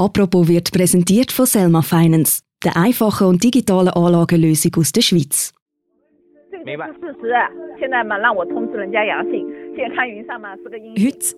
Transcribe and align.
Apropos 0.00 0.48
wird 0.48 0.72
präsentiert 0.72 1.30
von 1.30 1.44
Selma 1.44 1.82
Finance, 1.82 2.40
der 2.64 2.74
einfachen 2.74 3.26
und 3.26 3.44
digitalen 3.44 3.90
Anlagenlösung 3.90 4.72
aus 4.78 4.92
der 4.92 5.02
Schweiz. 5.02 5.52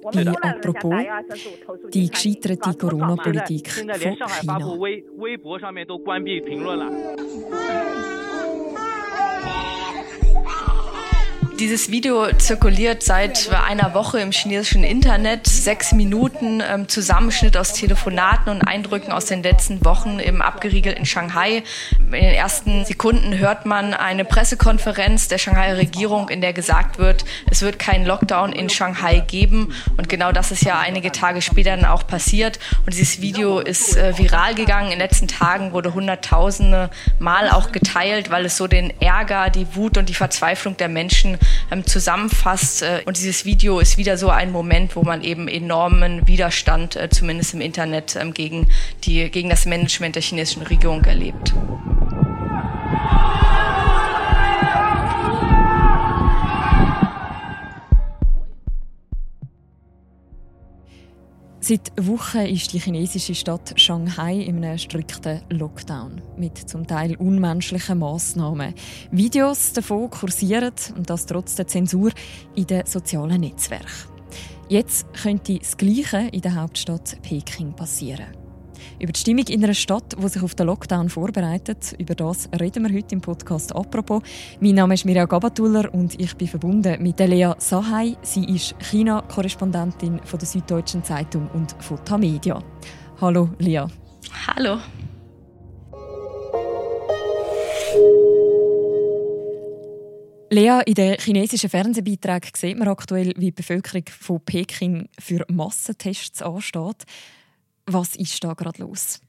Heute 0.05 0.33
bei 0.33 0.49
Apropos 0.49 0.95
die 1.93 2.09
gescheiterte 2.09 2.79
Corona-Politik 2.79 3.69
von 3.69 3.91
China. 4.29 4.79
Dieses 11.63 11.93
Video 11.93 12.27
zirkuliert 12.33 13.05
seit 13.05 13.49
einer 13.53 13.95
Woche 13.95 14.19
im 14.19 14.33
chinesischen 14.33 14.83
Internet. 14.83 15.47
Sechs 15.47 15.93
Minuten 15.93 16.61
ähm, 16.61 16.89
Zusammenschnitt 16.89 17.57
aus 17.57 17.73
Telefonaten 17.73 18.51
und 18.51 18.63
Eindrücken 18.63 19.13
aus 19.13 19.27
den 19.27 19.45
letzten 19.45 19.85
Wochen 19.85 20.19
im 20.19 20.43
abgeriegelten 20.43 21.07
Shanghai. 21.07 21.63
In 22.01 22.11
den 22.11 22.35
ersten 22.35 22.85
Sekunden 22.85 23.39
hört 23.39 23.65
man 23.65 23.95
eine 23.95 24.25
Pressekonferenz 24.25 25.29
der 25.29 25.39
Shanghai 25.39 25.75
Regierung, 25.75 26.31
in 26.31 26.41
der 26.41 26.53
gesagt 26.53 26.99
wird, 26.99 27.25
es 27.49 27.63
wird 27.63 27.79
keinen 27.79 28.07
Lockdown 28.07 28.53
in 28.53 28.69
Shanghai 28.69 29.21
geben. 29.21 29.73
Und 29.97 30.09
genau 30.09 30.33
das 30.33 30.51
ist 30.51 30.65
ja 30.65 30.81
einige 30.81 31.13
Tage 31.13 31.43
später 31.43 31.77
dann 31.77 31.85
auch 31.85 32.09
passiert. 32.09 32.59
Und 32.87 32.93
dieses 32.93 33.21
Video 33.21 33.61
ist 33.61 33.97
äh, 33.97 34.19
viral 34.19 34.57
gegangen. 34.57 34.87
In 34.87 34.99
den 34.99 34.99
letzten 34.99 35.29
Tagen 35.29 35.71
wurde 35.71 35.95
hunderttausende 35.95 36.91
Mal 37.21 37.49
auch 37.51 37.71
geteilt, 37.71 38.31
weil 38.31 38.47
es 38.47 38.57
so 38.57 38.67
den 38.67 38.93
Ärger, 39.01 39.49
die 39.49 39.77
Wut 39.77 39.97
und 39.97 40.09
die 40.09 40.15
Verzweiflung 40.15 40.77
der 40.77 40.89
Menschen 40.89 41.39
zusammenfasst. 41.85 42.83
Äh, 42.83 43.03
Und 43.05 43.17
dieses 43.17 43.45
Video 43.45 43.81
ist 43.81 43.99
wieder 43.99 44.17
so 44.17 44.29
ein 44.29 44.53
Moment, 44.53 44.97
wo 44.97 45.03
man 45.03 45.23
eben 45.23 45.49
enormen 45.49 46.27
Widerstand, 46.27 46.97
äh, 46.97 47.09
zumindest 47.09 47.55
im 47.55 47.61
Internet, 47.61 48.17
ähm, 48.17 48.35
gegen, 48.35 48.69
die, 49.05 49.31
gegen 49.31 49.49
das 49.49 49.67
Management 49.67 50.17
der 50.17 50.23
chinesischen 50.23 50.63
Regierung 50.63 51.05
erlebt. 51.05 51.53
Seit 61.65 61.93
Wochen 62.09 62.39
ist 62.39 62.73
die 62.73 62.81
chinesische 62.81 63.37
Stadt 63.37 63.73
Shanghai 63.77 64.35
in 64.35 64.65
einem 64.65 64.79
strikten 64.79 65.43
Lockdown 65.49 66.21
mit 66.37 66.59
zum 66.59 66.89
Teil 66.89 67.15
unmenschlichen 67.15 68.01
Massnahmen. 68.01 68.75
Videos 69.13 69.73
davon 69.73 70.11
kursieren 70.11 70.73
und 70.97 71.09
das 71.09 71.25
trotz 71.25 71.55
der 71.55 71.69
Zensur 71.69 72.11
in 72.57 72.67
den 72.67 72.85
sozialen 72.85 73.43
Netzwerken. 73.43 73.87
Jetzt 74.69 75.07
könnte 75.15 75.57
das 75.57 75.77
Gleiche 75.77 76.31
in 76.33 76.41
der 76.41 76.57
Hauptstadt 76.57 77.23
Peking 77.23 77.73
passieren. 77.75 78.42
Über 78.99 79.13
die 79.13 79.21
Stimmung 79.21 79.47
in 79.49 79.65
einer 79.65 79.75
Stadt, 79.75 80.17
die 80.21 80.29
sich 80.29 80.43
auf 80.43 80.55
den 80.55 80.67
Lockdown 80.67 81.09
vorbereitet, 81.09 81.95
über 81.99 82.15
das 82.15 82.49
reden 82.59 82.89
wir 82.89 82.97
heute 82.97 83.15
im 83.15 83.21
Podcast 83.21 83.75
«Apropos». 83.75 84.23
Mein 84.61 84.75
Name 84.75 84.95
ist 84.95 85.05
Mirja 85.05 85.25
Gabatuller 85.25 85.93
und 85.93 86.19
ich 86.21 86.35
bin 86.37 86.49
verbunden 86.49 87.03
mit 87.03 87.19
Lea 87.19 87.53
Sahai. 87.59 88.17
Sie 88.23 88.45
ist 88.45 88.75
China-Korrespondentin 88.91 90.21
von 90.25 90.39
der 90.39 90.49
Süddeutschen 90.49 91.05
Zeitung 91.05 91.49
und 91.55 91.75
von 91.81 92.05
Tamedia. 92.05 92.63
Hallo 93.21 93.51
Lea. 93.59 93.87
Hallo. 94.47 94.79
Lea, 100.53 100.83
in 100.85 100.95
den 100.95 101.17
chinesischen 101.19 101.71
Fernsehbeiträgen 101.71 102.51
sieht 102.55 102.79
man 102.79 102.89
aktuell, 102.89 103.33
wie 103.37 103.47
die 103.47 103.53
Bevölkerung 103.53 104.05
von 104.11 104.39
Peking 104.45 105.09
für 105.19 105.47
Massentests 105.49 106.43
ansteht. 106.43 107.07
Was 107.87 108.17
ist 108.17 108.43
da 108.45 108.55
gerade 108.55 108.83
los? 108.83 109.21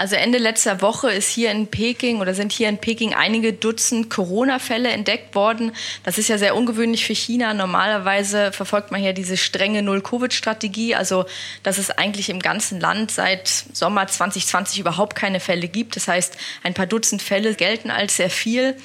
Also 0.00 0.16
Ende 0.16 0.38
letzter 0.38 0.80
Woche 0.80 1.10
ist 1.10 1.28
hier 1.28 1.50
in 1.50 1.66
Peking 1.66 2.20
oder 2.22 2.32
sind 2.32 2.52
hier 2.52 2.70
in 2.70 2.78
Peking 2.78 3.12
einige 3.12 3.52
Dutzend 3.52 4.08
Corona-Fälle 4.08 4.88
entdeckt 4.88 5.34
worden. 5.34 5.72
Das 6.04 6.16
ist 6.16 6.28
ja 6.28 6.38
sehr 6.38 6.56
ungewöhnlich 6.56 7.04
für 7.04 7.14
China. 7.14 7.52
Normalerweise 7.52 8.50
verfolgt 8.50 8.92
man 8.92 9.02
hier 9.02 9.12
diese 9.12 9.36
strenge 9.36 9.82
Null-Covid-Strategie, 9.82 10.94
also 10.94 11.26
dass 11.64 11.76
es 11.76 11.90
eigentlich 11.90 12.30
im 12.30 12.40
ganzen 12.40 12.80
Land 12.80 13.10
seit 13.10 13.46
Sommer 13.46 14.06
2020 14.06 14.80
überhaupt 14.80 15.16
keine 15.16 15.38
Fälle 15.38 15.68
gibt. 15.68 15.96
Das 15.96 16.08
heißt, 16.08 16.34
ein 16.62 16.72
paar 16.72 16.86
Dutzend 16.86 17.20
Fälle 17.20 17.54
gelten 17.54 17.90
als 17.90 18.16
sehr 18.16 18.30
viel. 18.30 18.76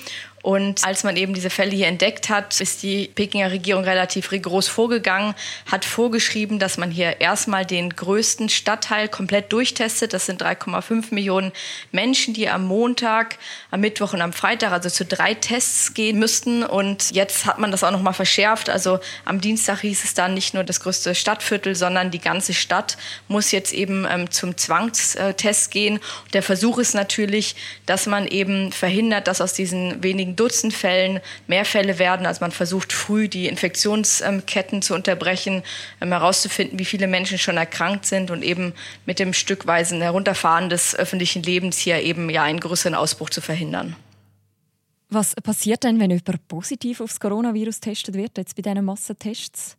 Und 0.45 0.85
als 0.85 1.03
man 1.03 1.17
eben 1.17 1.33
diese 1.33 1.49
Fälle 1.49 1.71
hier 1.71 1.87
entdeckt 1.87 2.29
hat, 2.29 2.61
ist 2.61 2.83
die 2.83 3.07
Pekinger 3.07 3.49
Regierung 3.49 3.83
relativ 3.83 4.31
rigoros 4.31 4.67
vorgegangen, 4.67 5.33
hat 5.65 5.85
vorgeschrieben, 5.85 6.59
dass 6.59 6.77
man 6.77 6.91
hier 6.91 7.19
erstmal 7.19 7.65
den 7.65 7.89
größten 7.89 8.49
Stadtteil 8.49 9.07
komplett 9.09 9.51
durchtestet. 9.51 10.13
Das 10.13 10.27
sind 10.27 10.43
3,5 10.43 11.11
Millionen 11.15 11.51
Menschen, 11.91 12.35
die 12.35 12.47
am 12.47 12.63
Montag, 12.63 13.39
am 13.71 13.79
Mittwoch 13.79 14.13
und 14.13 14.21
am 14.21 14.33
Freitag, 14.33 14.71
also 14.71 14.87
zu 14.87 15.03
drei 15.03 15.33
Tests 15.33 15.95
gehen 15.95 16.19
müssten. 16.19 16.61
Und 16.61 17.09
jetzt 17.09 17.47
hat 17.47 17.57
man 17.57 17.71
das 17.71 17.83
auch 17.83 17.89
noch 17.89 18.03
mal 18.03 18.13
verschärft. 18.13 18.69
Also 18.69 18.99
am 19.25 19.41
Dienstag 19.41 19.79
hieß 19.79 20.03
es 20.03 20.13
dann 20.13 20.35
nicht 20.35 20.53
nur 20.53 20.63
das 20.63 20.79
größte 20.79 21.15
Stadtviertel, 21.15 21.73
sondern 21.73 22.11
die 22.11 22.21
ganze 22.21 22.53
Stadt 22.53 22.97
muss 23.27 23.49
jetzt 23.49 23.73
eben 23.73 24.05
ähm, 24.07 24.29
zum 24.29 24.55
Zwangstest 24.57 25.71
gehen. 25.71 25.99
Der 26.33 26.43
Versuch 26.43 26.77
ist 26.77 26.93
natürlich, 26.93 27.55
dass 27.87 28.05
man 28.05 28.27
eben 28.27 28.71
verhindert, 28.71 29.27
dass 29.27 29.41
aus 29.41 29.53
diesen 29.53 30.03
wenigen 30.03 30.34
Dutzend 30.35 30.73
Fällen 30.73 31.19
mehr 31.47 31.65
Fälle 31.65 31.99
werden. 31.99 32.25
Also 32.25 32.41
man 32.41 32.51
versucht 32.51 32.93
früh 32.93 33.27
die 33.27 33.47
Infektionsketten 33.47 34.81
zu 34.81 34.93
unterbrechen, 34.93 35.63
ähm, 36.01 36.09
herauszufinden, 36.09 36.79
wie 36.79 36.85
viele 36.85 37.07
Menschen 37.07 37.37
schon 37.37 37.57
erkrankt 37.57 38.05
sind 38.05 38.31
und 38.31 38.43
eben 38.43 38.73
mit 39.05 39.19
dem 39.19 39.33
stückweisen 39.33 40.01
Herunterfahren 40.01 40.69
des 40.69 40.95
öffentlichen 40.95 41.43
Lebens 41.43 41.77
hier 41.77 42.01
eben 42.01 42.29
ja 42.29 42.43
einen 42.43 42.59
größeren 42.59 42.95
Ausbruch 42.95 43.29
zu 43.29 43.41
verhindern. 43.41 43.95
Was 45.09 45.35
passiert 45.35 45.83
denn, 45.83 45.99
wenn 45.99 46.09
jemand 46.09 46.47
positiv 46.47 46.99
aufs 46.99 47.19
Coronavirus 47.19 47.79
getestet 47.79 48.15
wird, 48.15 48.37
jetzt 48.37 48.55
bei 48.55 48.61
diesen 48.61 48.83
Massentests? 48.83 49.77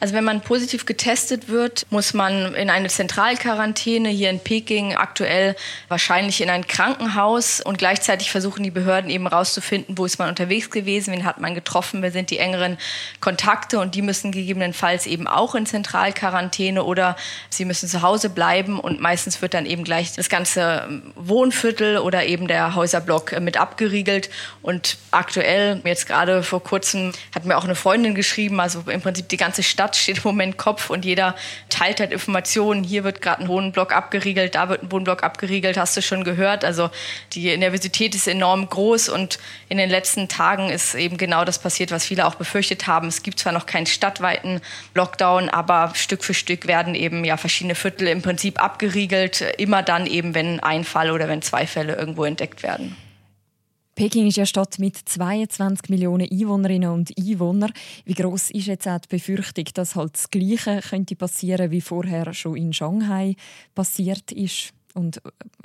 Also 0.00 0.14
wenn 0.14 0.24
man 0.24 0.40
positiv 0.40 0.86
getestet 0.86 1.48
wird, 1.48 1.86
muss 1.90 2.14
man 2.14 2.54
in 2.54 2.70
eine 2.70 2.88
Zentralquarantäne 2.88 4.08
hier 4.08 4.30
in 4.30 4.38
Peking, 4.38 4.94
aktuell 4.94 5.56
wahrscheinlich 5.88 6.40
in 6.40 6.50
ein 6.50 6.66
Krankenhaus. 6.66 7.60
Und 7.60 7.78
gleichzeitig 7.78 8.30
versuchen 8.30 8.62
die 8.62 8.70
Behörden 8.70 9.10
eben 9.10 9.28
herauszufinden, 9.28 9.98
wo 9.98 10.04
ist 10.04 10.18
man 10.18 10.28
unterwegs 10.28 10.70
gewesen, 10.70 11.12
wen 11.12 11.24
hat 11.24 11.40
man 11.40 11.54
getroffen, 11.54 12.02
wer 12.02 12.12
sind 12.12 12.30
die 12.30 12.38
engeren 12.38 12.78
Kontakte. 13.20 13.80
Und 13.80 13.96
die 13.96 14.02
müssen 14.02 14.30
gegebenenfalls 14.30 15.06
eben 15.06 15.26
auch 15.26 15.54
in 15.54 15.66
Zentralquarantäne 15.66 16.84
oder 16.84 17.16
sie 17.50 17.64
müssen 17.64 17.88
zu 17.88 18.02
Hause 18.02 18.30
bleiben. 18.30 18.78
Und 18.78 19.00
meistens 19.00 19.42
wird 19.42 19.54
dann 19.54 19.66
eben 19.66 19.82
gleich 19.82 20.12
das 20.12 20.28
ganze 20.28 21.02
Wohnviertel 21.16 21.98
oder 21.98 22.24
eben 22.24 22.46
der 22.46 22.76
Häuserblock 22.76 23.40
mit 23.40 23.56
abgeriegelt. 23.56 24.30
Und 24.62 24.96
aktuell, 25.10 25.80
jetzt 25.84 26.06
gerade 26.06 26.44
vor 26.44 26.62
kurzem, 26.62 27.12
hat 27.34 27.44
mir 27.44 27.56
auch 27.56 27.64
eine 27.64 27.74
Freundin 27.74 28.14
geschrieben, 28.14 28.60
also 28.60 28.84
im 28.86 29.00
Prinzip 29.00 29.28
die 29.28 29.36
ganze 29.36 29.64
Stadt 29.64 29.87
steht 29.96 30.18
im 30.18 30.22
Moment 30.24 30.56
Kopf 30.56 30.90
und 30.90 31.04
jeder 31.04 31.34
teilt 31.68 32.00
halt 32.00 32.12
Informationen. 32.12 32.84
Hier 32.84 33.04
wird 33.04 33.22
gerade 33.22 33.42
ein 33.42 33.48
Wohnblock 33.48 33.92
abgeriegelt, 33.92 34.54
da 34.54 34.68
wird 34.68 34.82
ein 34.82 34.92
Wohnblock 34.92 35.22
abgeriegelt, 35.22 35.76
hast 35.76 35.96
du 35.96 36.02
schon 36.02 36.24
gehört. 36.24 36.64
Also 36.64 36.90
die 37.32 37.56
Nervosität 37.56 38.14
ist 38.14 38.28
enorm 38.28 38.68
groß 38.68 39.08
und 39.08 39.38
in 39.68 39.78
den 39.78 39.90
letzten 39.90 40.28
Tagen 40.28 40.70
ist 40.70 40.94
eben 40.94 41.16
genau 41.16 41.44
das 41.44 41.58
passiert, 41.58 41.90
was 41.90 42.06
viele 42.06 42.26
auch 42.26 42.34
befürchtet 42.34 42.86
haben. 42.86 43.08
Es 43.08 43.22
gibt 43.22 43.38
zwar 43.40 43.52
noch 43.52 43.66
keinen 43.66 43.86
stadtweiten 43.86 44.60
Lockdown, 44.94 45.48
aber 45.48 45.92
Stück 45.94 46.24
für 46.24 46.34
Stück 46.34 46.66
werden 46.66 46.94
eben 46.94 47.24
ja 47.24 47.36
verschiedene 47.36 47.74
Viertel 47.74 48.08
im 48.08 48.22
Prinzip 48.22 48.62
abgeriegelt, 48.62 49.40
immer 49.58 49.82
dann 49.82 50.06
eben, 50.06 50.34
wenn 50.34 50.60
ein 50.60 50.84
Fall 50.84 51.10
oder 51.10 51.28
wenn 51.28 51.42
zwei 51.42 51.66
Fälle 51.66 51.94
irgendwo 51.96 52.24
entdeckt 52.24 52.62
werden. 52.62 52.96
Peking 53.98 54.28
ist 54.28 54.36
ja 54.36 54.46
Stadt 54.46 54.78
mit 54.78 54.96
22 54.96 55.88
Millionen 55.88 56.30
Einwohnerinnen 56.30 56.90
und 56.90 57.10
Einwohnern. 57.18 57.72
Wie 58.04 58.14
groß 58.14 58.50
ist 58.50 58.68
jetzt 58.68 58.86
auch 58.86 59.00
die 59.00 59.08
Befürchtung, 59.08 59.64
dass 59.74 59.96
halt 59.96 60.14
das 60.14 60.30
Gleiche 60.30 60.78
könnte 60.88 61.16
passieren, 61.16 61.72
wie 61.72 61.80
vorher 61.80 62.32
schon 62.32 62.56
in 62.56 62.72
Shanghai 62.72 63.34
passiert 63.74 64.30
ist? 64.30 64.72
Und 64.94 65.20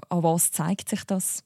an 0.10 0.24
was 0.24 0.52
zeigt 0.52 0.90
sich 0.90 1.04
das? 1.04 1.44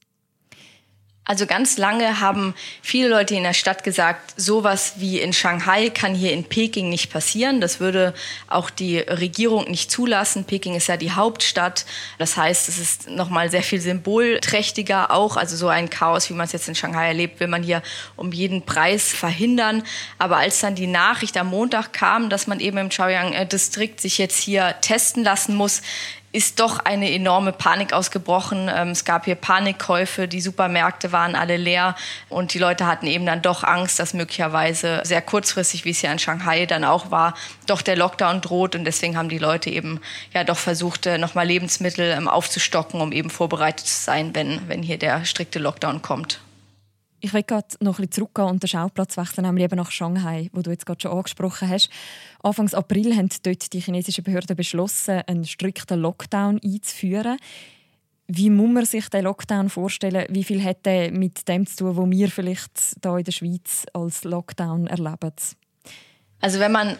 Also 1.28 1.44
ganz 1.44 1.76
lange 1.76 2.20
haben 2.20 2.54
viele 2.80 3.08
Leute 3.08 3.34
in 3.34 3.42
der 3.42 3.52
Stadt 3.52 3.84
gesagt, 3.84 4.32
sowas 4.38 4.94
wie 4.96 5.20
in 5.20 5.34
Shanghai 5.34 5.90
kann 5.90 6.14
hier 6.14 6.32
in 6.32 6.44
Peking 6.44 6.88
nicht 6.88 7.12
passieren. 7.12 7.60
Das 7.60 7.80
würde 7.80 8.14
auch 8.48 8.70
die 8.70 8.96
Regierung 8.98 9.70
nicht 9.70 9.90
zulassen. 9.90 10.46
Peking 10.46 10.74
ist 10.74 10.86
ja 10.86 10.96
die 10.96 11.12
Hauptstadt. 11.12 11.84
Das 12.16 12.38
heißt, 12.38 12.70
es 12.70 12.78
ist 12.78 13.10
nochmal 13.10 13.50
sehr 13.50 13.62
viel 13.62 13.78
symbolträchtiger 13.78 15.10
auch. 15.10 15.36
Also 15.36 15.54
so 15.54 15.68
ein 15.68 15.90
Chaos, 15.90 16.30
wie 16.30 16.34
man 16.34 16.46
es 16.46 16.52
jetzt 16.52 16.66
in 16.66 16.74
Shanghai 16.74 17.08
erlebt, 17.08 17.40
will 17.40 17.48
man 17.48 17.62
hier 17.62 17.82
um 18.16 18.32
jeden 18.32 18.62
Preis 18.62 19.12
verhindern. 19.12 19.82
Aber 20.16 20.38
als 20.38 20.60
dann 20.60 20.76
die 20.76 20.86
Nachricht 20.86 21.36
am 21.36 21.48
Montag 21.48 21.92
kam, 21.92 22.30
dass 22.30 22.46
man 22.46 22.58
eben 22.58 22.78
im 22.78 22.88
Chaoyang-Distrikt 22.88 24.00
sich 24.00 24.16
jetzt 24.16 24.38
hier 24.38 24.76
testen 24.80 25.24
lassen 25.24 25.54
muss, 25.54 25.82
ist 26.30 26.60
doch 26.60 26.80
eine 26.80 27.10
enorme 27.10 27.52
Panik 27.52 27.92
ausgebrochen. 27.92 28.70
Ähm, 28.72 28.88
es 28.88 29.04
gab 29.04 29.24
hier 29.24 29.34
Panikkäufe, 29.34 30.28
die 30.28 30.40
Supermärkte 30.40 31.12
waren 31.12 31.34
alle 31.34 31.56
leer 31.56 31.94
und 32.28 32.52
die 32.52 32.58
Leute 32.58 32.86
hatten 32.86 33.06
eben 33.06 33.24
dann 33.24 33.40
doch 33.40 33.64
Angst, 33.64 33.98
dass 33.98 34.14
möglicherweise 34.14 35.00
sehr 35.04 35.22
kurzfristig, 35.22 35.84
wie 35.84 35.90
es 35.90 36.02
ja 36.02 36.12
in 36.12 36.18
Shanghai 36.18 36.66
dann 36.66 36.84
auch 36.84 37.10
war, 37.10 37.34
doch 37.66 37.80
der 37.80 37.96
Lockdown 37.96 38.40
droht 38.40 38.74
und 38.74 38.84
deswegen 38.84 39.16
haben 39.16 39.28
die 39.28 39.38
Leute 39.38 39.70
eben 39.70 40.00
ja 40.34 40.44
doch 40.44 40.58
versucht, 40.58 41.06
äh, 41.06 41.18
nochmal 41.18 41.46
Lebensmittel 41.46 42.10
ähm, 42.10 42.28
aufzustocken, 42.28 43.00
um 43.00 43.12
eben 43.12 43.30
vorbereitet 43.30 43.86
zu 43.86 44.02
sein, 44.02 44.34
wenn, 44.34 44.68
wenn 44.68 44.82
hier 44.82 44.98
der 44.98 45.24
strikte 45.24 45.58
Lockdown 45.58 46.02
kommt. 46.02 46.40
Ich 47.20 47.32
will 47.32 47.42
gerade 47.42 47.66
noch 47.80 47.98
ein 47.98 48.10
zurückgehen 48.10 48.48
und 48.48 48.62
den 48.62 48.68
Schauplatz 48.68 49.16
wechseln, 49.16 49.44
nämlich 49.44 49.64
eben 49.64 49.76
nach 49.76 49.90
Shanghai, 49.90 50.50
wo 50.52 50.62
du 50.62 50.70
jetzt 50.70 50.86
gerade 50.86 51.00
schon 51.00 51.12
angesprochen 51.12 51.68
hast. 51.68 51.90
Anfangs 52.42 52.74
April 52.74 53.16
haben 53.16 53.28
dort 53.42 53.72
die 53.72 53.80
chinesischen 53.80 54.22
Behörden 54.22 54.56
beschlossen, 54.56 55.22
einen 55.26 55.44
strikten 55.44 56.00
Lockdown 56.00 56.60
einzuführen. 56.62 57.38
Wie 58.28 58.50
muss 58.50 58.70
man 58.70 58.84
sich 58.84 59.08
den 59.08 59.24
Lockdown 59.24 59.70
vorstellen? 59.70 60.26
Wie 60.28 60.44
viel 60.44 60.62
hat 60.62 60.86
er 60.86 61.10
mit 61.10 61.48
dem 61.48 61.66
zu 61.66 61.76
tun, 61.76 61.96
was 61.96 62.10
wir 62.10 62.28
vielleicht 62.30 62.96
hier 63.02 63.16
in 63.16 63.24
der 63.24 63.32
Schweiz 63.32 63.86
als 63.94 64.24
Lockdown 64.24 64.86
erleben? 64.86 65.32
Also 66.40 66.60
wenn 66.60 66.72
man 66.72 66.96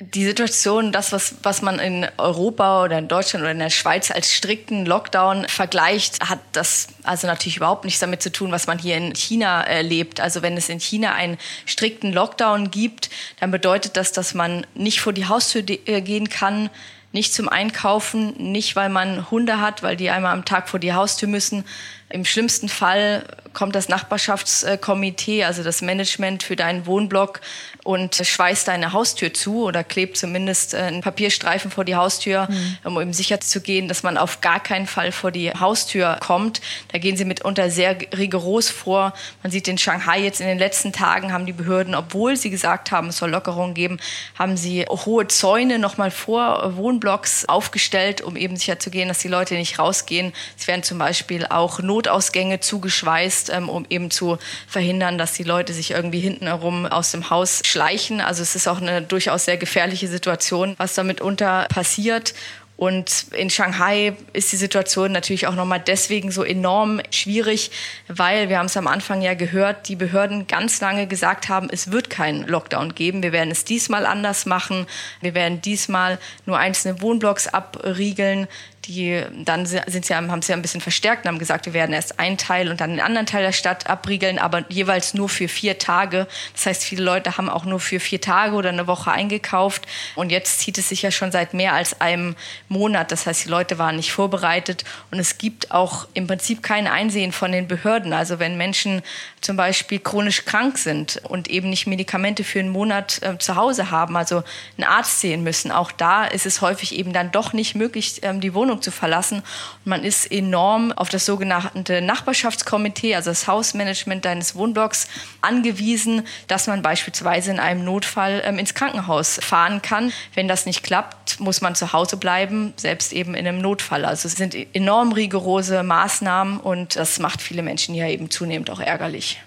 die 0.00 0.24
Situation, 0.24 0.92
das, 0.92 1.10
was, 1.10 1.34
was 1.42 1.60
man 1.60 1.80
in 1.80 2.06
Europa 2.18 2.84
oder 2.84 2.98
in 2.98 3.08
Deutschland 3.08 3.42
oder 3.42 3.50
in 3.50 3.58
der 3.58 3.70
Schweiz 3.70 4.12
als 4.12 4.32
strikten 4.32 4.86
Lockdown 4.86 5.48
vergleicht, 5.48 6.20
hat 6.20 6.38
das 6.52 6.86
also 7.02 7.26
natürlich 7.26 7.56
überhaupt 7.56 7.84
nichts 7.84 7.98
damit 7.98 8.22
zu 8.22 8.30
tun, 8.30 8.52
was 8.52 8.68
man 8.68 8.78
hier 8.78 8.96
in 8.96 9.14
China 9.16 9.60
erlebt. 9.62 10.20
Also 10.20 10.40
wenn 10.40 10.56
es 10.56 10.68
in 10.68 10.78
China 10.78 11.14
einen 11.14 11.36
strikten 11.66 12.12
Lockdown 12.12 12.70
gibt, 12.70 13.10
dann 13.40 13.50
bedeutet 13.50 13.96
das, 13.96 14.12
dass 14.12 14.34
man 14.34 14.64
nicht 14.74 15.00
vor 15.00 15.12
die 15.12 15.26
Haustür 15.26 15.64
äh, 15.68 16.00
gehen 16.00 16.28
kann, 16.28 16.70
nicht 17.10 17.34
zum 17.34 17.48
Einkaufen, 17.48 18.34
nicht 18.52 18.76
weil 18.76 18.90
man 18.90 19.30
Hunde 19.30 19.60
hat, 19.60 19.82
weil 19.82 19.96
die 19.96 20.10
einmal 20.10 20.32
am 20.32 20.44
Tag 20.44 20.68
vor 20.68 20.78
die 20.78 20.92
Haustür 20.92 21.28
müssen. 21.28 21.64
Im 22.10 22.24
schlimmsten 22.24 22.68
Fall 22.68 23.24
kommt 23.54 23.74
das 23.74 23.88
Nachbarschaftskomitee, 23.88 25.44
also 25.44 25.62
das 25.62 25.82
Management 25.82 26.42
für 26.42 26.54
deinen 26.54 26.86
Wohnblock 26.86 27.40
und 27.88 28.16
schweißt 28.16 28.68
deine 28.68 28.92
Haustür 28.92 29.32
zu 29.32 29.64
oder 29.64 29.82
klebt 29.82 30.18
zumindest 30.18 30.74
äh, 30.74 30.76
einen 30.76 31.00
Papierstreifen 31.00 31.70
vor 31.70 31.86
die 31.86 31.96
Haustür, 31.96 32.46
mhm. 32.50 32.76
um 32.84 33.00
eben 33.00 33.14
sicher 33.14 33.40
zu 33.40 33.62
gehen, 33.62 33.88
dass 33.88 34.02
man 34.02 34.18
auf 34.18 34.42
gar 34.42 34.60
keinen 34.60 34.86
Fall 34.86 35.10
vor 35.10 35.30
die 35.30 35.50
Haustür 35.52 36.18
kommt. 36.20 36.60
Da 36.92 36.98
gehen 36.98 37.16
sie 37.16 37.24
mitunter 37.24 37.70
sehr 37.70 37.96
rigoros 38.14 38.68
vor. 38.68 39.14
Man 39.42 39.50
sieht 39.50 39.68
in 39.68 39.78
Shanghai 39.78 40.20
jetzt 40.20 40.42
in 40.42 40.46
den 40.46 40.58
letzten 40.58 40.92
Tagen 40.92 41.32
haben 41.32 41.46
die 41.46 41.54
Behörden, 41.54 41.94
obwohl 41.94 42.36
sie 42.36 42.50
gesagt 42.50 42.90
haben, 42.90 43.08
es 43.08 43.16
soll 43.16 43.30
Lockerungen 43.30 43.72
geben, 43.72 43.98
haben 44.38 44.58
sie 44.58 44.84
hohe 44.84 45.26
Zäune 45.26 45.78
nochmal 45.78 46.10
vor 46.10 46.76
Wohnblocks 46.76 47.46
aufgestellt, 47.46 48.20
um 48.20 48.36
eben 48.36 48.56
sicher 48.56 48.78
zu 48.78 48.90
gehen, 48.90 49.08
dass 49.08 49.20
die 49.20 49.28
Leute 49.28 49.54
nicht 49.54 49.78
rausgehen. 49.78 50.34
Es 50.58 50.66
werden 50.66 50.82
zum 50.82 50.98
Beispiel 50.98 51.46
auch 51.46 51.78
Notausgänge 51.78 52.60
zugeschweißt, 52.60 53.48
ähm, 53.48 53.70
um 53.70 53.86
eben 53.88 54.10
zu 54.10 54.36
verhindern, 54.66 55.16
dass 55.16 55.32
die 55.32 55.44
Leute 55.44 55.72
sich 55.72 55.92
irgendwie 55.92 56.20
hinten 56.20 56.48
herum 56.48 56.84
aus 56.84 57.12
dem 57.12 57.30
Haus 57.30 57.62
schleichen. 57.78 58.20
Also 58.20 58.42
es 58.42 58.56
ist 58.56 58.66
auch 58.66 58.80
eine 58.80 59.02
durchaus 59.02 59.44
sehr 59.44 59.56
gefährliche 59.56 60.08
Situation, 60.08 60.74
was 60.78 60.94
damit 60.94 61.20
unter 61.20 61.66
passiert. 61.68 62.34
Und 62.76 63.26
in 63.32 63.50
Shanghai 63.50 64.14
ist 64.32 64.52
die 64.52 64.56
Situation 64.56 65.10
natürlich 65.10 65.48
auch 65.48 65.56
nochmal 65.56 65.82
deswegen 65.84 66.30
so 66.30 66.44
enorm 66.44 67.00
schwierig, 67.10 67.72
weil 68.06 68.48
wir 68.48 68.58
haben 68.58 68.66
es 68.66 68.76
am 68.76 68.86
Anfang 68.86 69.20
ja 69.20 69.34
gehört, 69.34 69.88
die 69.88 69.96
Behörden 69.96 70.46
ganz 70.46 70.80
lange 70.80 71.08
gesagt 71.08 71.48
haben, 71.48 71.68
es 71.72 71.90
wird 71.90 72.08
keinen 72.08 72.46
Lockdown 72.46 72.94
geben. 72.94 73.24
Wir 73.24 73.32
werden 73.32 73.50
es 73.50 73.64
diesmal 73.64 74.06
anders 74.06 74.46
machen. 74.46 74.86
Wir 75.20 75.34
werden 75.34 75.60
diesmal 75.60 76.18
nur 76.46 76.58
einzelne 76.58 77.00
Wohnblocks 77.00 77.48
abriegeln 77.48 78.46
die 78.86 79.22
dann 79.44 79.66
sind 79.66 80.06
sie, 80.06 80.14
haben 80.14 80.42
sie 80.42 80.52
ein 80.52 80.62
bisschen 80.62 80.80
verstärkt 80.80 81.24
und 81.24 81.28
haben 81.28 81.38
gesagt, 81.38 81.66
wir 81.66 81.74
werden 81.74 81.92
erst 81.92 82.18
einen 82.18 82.38
Teil 82.38 82.70
und 82.70 82.80
dann 82.80 82.90
den 82.90 83.00
anderen 83.00 83.26
Teil 83.26 83.42
der 83.42 83.52
Stadt 83.52 83.88
abriegeln, 83.88 84.38
aber 84.38 84.64
jeweils 84.68 85.14
nur 85.14 85.28
für 85.28 85.48
vier 85.48 85.78
Tage. 85.78 86.26
Das 86.54 86.66
heißt, 86.66 86.84
viele 86.84 87.02
Leute 87.02 87.36
haben 87.36 87.50
auch 87.50 87.64
nur 87.64 87.80
für 87.80 88.00
vier 88.00 88.20
Tage 88.20 88.54
oder 88.54 88.70
eine 88.70 88.86
Woche 88.86 89.10
eingekauft. 89.10 89.86
Und 90.14 90.30
jetzt 90.30 90.60
zieht 90.60 90.78
es 90.78 90.88
sich 90.88 91.02
ja 91.02 91.10
schon 91.10 91.32
seit 91.32 91.54
mehr 91.54 91.74
als 91.74 92.00
einem 92.00 92.34
Monat. 92.68 93.12
Das 93.12 93.26
heißt, 93.26 93.44
die 93.44 93.50
Leute 93.50 93.78
waren 93.78 93.96
nicht 93.96 94.12
vorbereitet 94.12 94.84
und 95.10 95.18
es 95.18 95.38
gibt 95.38 95.70
auch 95.70 96.08
im 96.14 96.26
Prinzip 96.26 96.62
kein 96.62 96.86
Einsehen 96.86 97.32
von 97.32 97.52
den 97.52 97.68
Behörden. 97.68 98.12
Also 98.12 98.38
wenn 98.38 98.56
Menschen 98.56 99.02
zum 99.40 99.56
Beispiel 99.56 99.98
chronisch 99.98 100.44
krank 100.44 100.78
sind 100.78 101.20
und 101.24 101.48
eben 101.48 101.70
nicht 101.70 101.86
Medikamente 101.86 102.42
für 102.42 102.60
einen 102.60 102.70
Monat 102.70 103.20
äh, 103.22 103.38
zu 103.38 103.56
Hause 103.56 103.90
haben, 103.90 104.16
also 104.16 104.42
einen 104.76 104.88
Arzt 104.88 105.20
sehen 105.20 105.42
müssen, 105.42 105.70
auch 105.70 105.92
da 105.92 106.24
ist 106.24 106.46
es 106.46 106.60
häufig 106.60 106.94
eben 106.94 107.12
dann 107.12 107.30
doch 107.32 107.52
nicht 107.52 107.74
möglich, 107.74 108.20
ähm, 108.22 108.40
die 108.40 108.54
Wohnung 108.54 108.67
Wohnung 108.68 108.82
zu 108.82 108.90
verlassen. 108.90 109.38
Und 109.38 109.86
man 109.86 110.04
ist 110.04 110.30
enorm 110.30 110.92
auf 110.92 111.08
das 111.08 111.24
sogenannte 111.24 112.02
Nachbarschaftskomitee, 112.02 113.14
also 113.14 113.30
das 113.30 113.46
Hausmanagement 113.46 114.24
deines 114.24 114.54
Wohnblocks, 114.54 115.08
angewiesen, 115.40 116.22
dass 116.48 116.66
man 116.66 116.82
beispielsweise 116.82 117.50
in 117.50 117.60
einem 117.60 117.84
Notfall 117.84 118.42
ähm, 118.44 118.58
ins 118.58 118.74
Krankenhaus 118.74 119.40
fahren 119.42 119.80
kann. 119.80 120.12
Wenn 120.34 120.48
das 120.48 120.66
nicht 120.66 120.82
klappt, 120.82 121.40
muss 121.40 121.62
man 121.62 121.74
zu 121.74 121.92
Hause 121.94 122.18
bleiben, 122.18 122.74
selbst 122.76 123.12
eben 123.12 123.34
in 123.34 123.46
einem 123.46 123.60
Notfall. 123.60 124.04
Also 124.04 124.28
es 124.28 124.34
sind 124.34 124.54
enorm 124.74 125.12
rigorose 125.12 125.82
Maßnahmen 125.82 126.60
und 126.60 126.96
das 126.96 127.18
macht 127.18 127.40
viele 127.40 127.62
Menschen 127.62 127.94
ja 127.94 128.06
eben 128.06 128.30
zunehmend 128.30 128.70
auch 128.70 128.80
ärgerlich. 128.80 129.40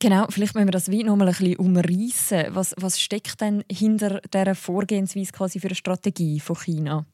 Genau, 0.00 0.26
vielleicht 0.28 0.54
müssen 0.54 0.68
wir 0.68 0.72
das 0.72 0.90
wie 0.90 1.02
noch 1.02 1.16
mal 1.16 1.26
ein 1.26 1.34
bisschen 1.34 1.56
umreißen. 1.56 2.54
Was, 2.54 2.74
was 2.76 3.00
steckt 3.00 3.40
denn 3.40 3.64
hinter 3.70 4.20
dieser 4.32 4.54
Vorgehensweise 4.54 5.32
quasi 5.32 5.58
für 5.58 5.68
eine 5.68 5.74
Strategie 5.74 6.38
von 6.38 6.56
China? 6.56 7.04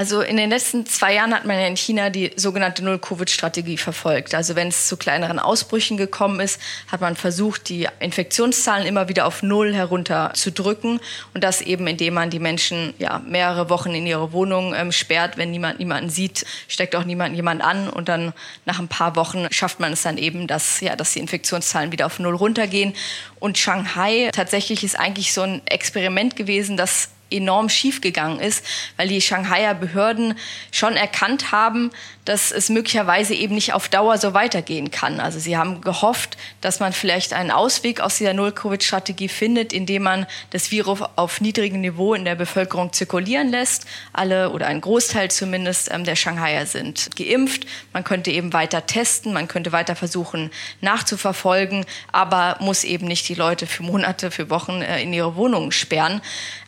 Also 0.00 0.22
in 0.22 0.38
den 0.38 0.48
letzten 0.48 0.86
zwei 0.86 1.12
Jahren 1.12 1.34
hat 1.34 1.44
man 1.44 1.60
ja 1.60 1.66
in 1.66 1.76
China 1.76 2.08
die 2.08 2.32
sogenannte 2.34 2.82
Null-Covid-Strategie 2.82 3.76
verfolgt. 3.76 4.34
Also 4.34 4.56
wenn 4.56 4.68
es 4.68 4.88
zu 4.88 4.96
kleineren 4.96 5.38
Ausbrüchen 5.38 5.98
gekommen 5.98 6.40
ist, 6.40 6.58
hat 6.90 7.02
man 7.02 7.16
versucht, 7.16 7.68
die 7.68 7.86
Infektionszahlen 7.98 8.86
immer 8.86 9.10
wieder 9.10 9.26
auf 9.26 9.42
Null 9.42 9.74
herunterzudrücken. 9.74 11.00
Und 11.34 11.44
das 11.44 11.60
eben, 11.60 11.86
indem 11.86 12.14
man 12.14 12.30
die 12.30 12.38
Menschen 12.38 12.94
ja, 12.96 13.18
mehrere 13.18 13.68
Wochen 13.68 13.94
in 13.94 14.06
ihre 14.06 14.32
Wohnung 14.32 14.74
ähm, 14.74 14.90
sperrt. 14.90 15.36
Wenn 15.36 15.50
niemand 15.50 15.80
niemanden 15.80 16.08
sieht, 16.08 16.46
steckt 16.66 16.96
auch 16.96 17.04
niemand 17.04 17.36
jemand 17.36 17.60
an. 17.60 17.90
Und 17.90 18.08
dann 18.08 18.32
nach 18.64 18.78
ein 18.78 18.88
paar 18.88 19.16
Wochen 19.16 19.48
schafft 19.50 19.80
man 19.80 19.92
es 19.92 20.00
dann 20.00 20.16
eben, 20.16 20.46
dass, 20.46 20.80
ja, 20.80 20.96
dass 20.96 21.12
die 21.12 21.18
Infektionszahlen 21.18 21.92
wieder 21.92 22.06
auf 22.06 22.18
Null 22.18 22.36
runtergehen. 22.36 22.94
Und 23.38 23.58
Shanghai 23.58 24.30
tatsächlich 24.32 24.82
ist 24.82 24.98
eigentlich 24.98 25.34
so 25.34 25.42
ein 25.42 25.60
Experiment 25.66 26.36
gewesen, 26.36 26.78
das 26.78 27.10
enorm 27.30 27.68
schiefgegangen 27.68 28.40
ist, 28.40 28.64
weil 28.96 29.08
die 29.08 29.20
Shanghaier 29.20 29.74
Behörden 29.74 30.34
schon 30.70 30.96
erkannt 30.96 31.52
haben, 31.52 31.90
dass 32.24 32.52
es 32.52 32.68
möglicherweise 32.68 33.34
eben 33.34 33.54
nicht 33.54 33.72
auf 33.72 33.88
Dauer 33.88 34.18
so 34.18 34.34
weitergehen 34.34 34.90
kann. 34.90 35.20
Also 35.20 35.38
sie 35.38 35.56
haben 35.56 35.80
gehofft, 35.80 36.36
dass 36.60 36.78
man 36.78 36.92
vielleicht 36.92 37.32
einen 37.32 37.50
Ausweg 37.50 38.00
aus 38.00 38.18
dieser 38.18 38.34
Null-Covid-Strategie 38.34 39.28
findet, 39.28 39.72
indem 39.72 40.04
man 40.04 40.26
das 40.50 40.70
Virus 40.70 41.00
auf 41.16 41.40
niedrigem 41.40 41.80
Niveau 41.80 42.14
in 42.14 42.24
der 42.24 42.34
Bevölkerung 42.34 42.92
zirkulieren 42.92 43.48
lässt. 43.48 43.86
Alle 44.12 44.50
oder 44.50 44.66
ein 44.66 44.80
Großteil 44.80 45.30
zumindest 45.30 45.90
ähm, 45.90 46.04
der 46.04 46.14
Shanghaier 46.14 46.66
sind 46.66 47.16
geimpft. 47.16 47.66
Man 47.92 48.04
könnte 48.04 48.30
eben 48.30 48.52
weiter 48.52 48.86
testen, 48.86 49.32
man 49.32 49.48
könnte 49.48 49.72
weiter 49.72 49.96
versuchen 49.96 50.50
nachzuverfolgen, 50.80 51.86
aber 52.12 52.58
muss 52.60 52.84
eben 52.84 53.06
nicht 53.06 53.28
die 53.28 53.34
Leute 53.34 53.66
für 53.66 53.82
Monate, 53.82 54.30
für 54.30 54.50
Wochen 54.50 54.82
äh, 54.82 55.02
in 55.02 55.12
ihre 55.12 55.36
Wohnungen 55.36 55.72
sperren. 55.72 56.20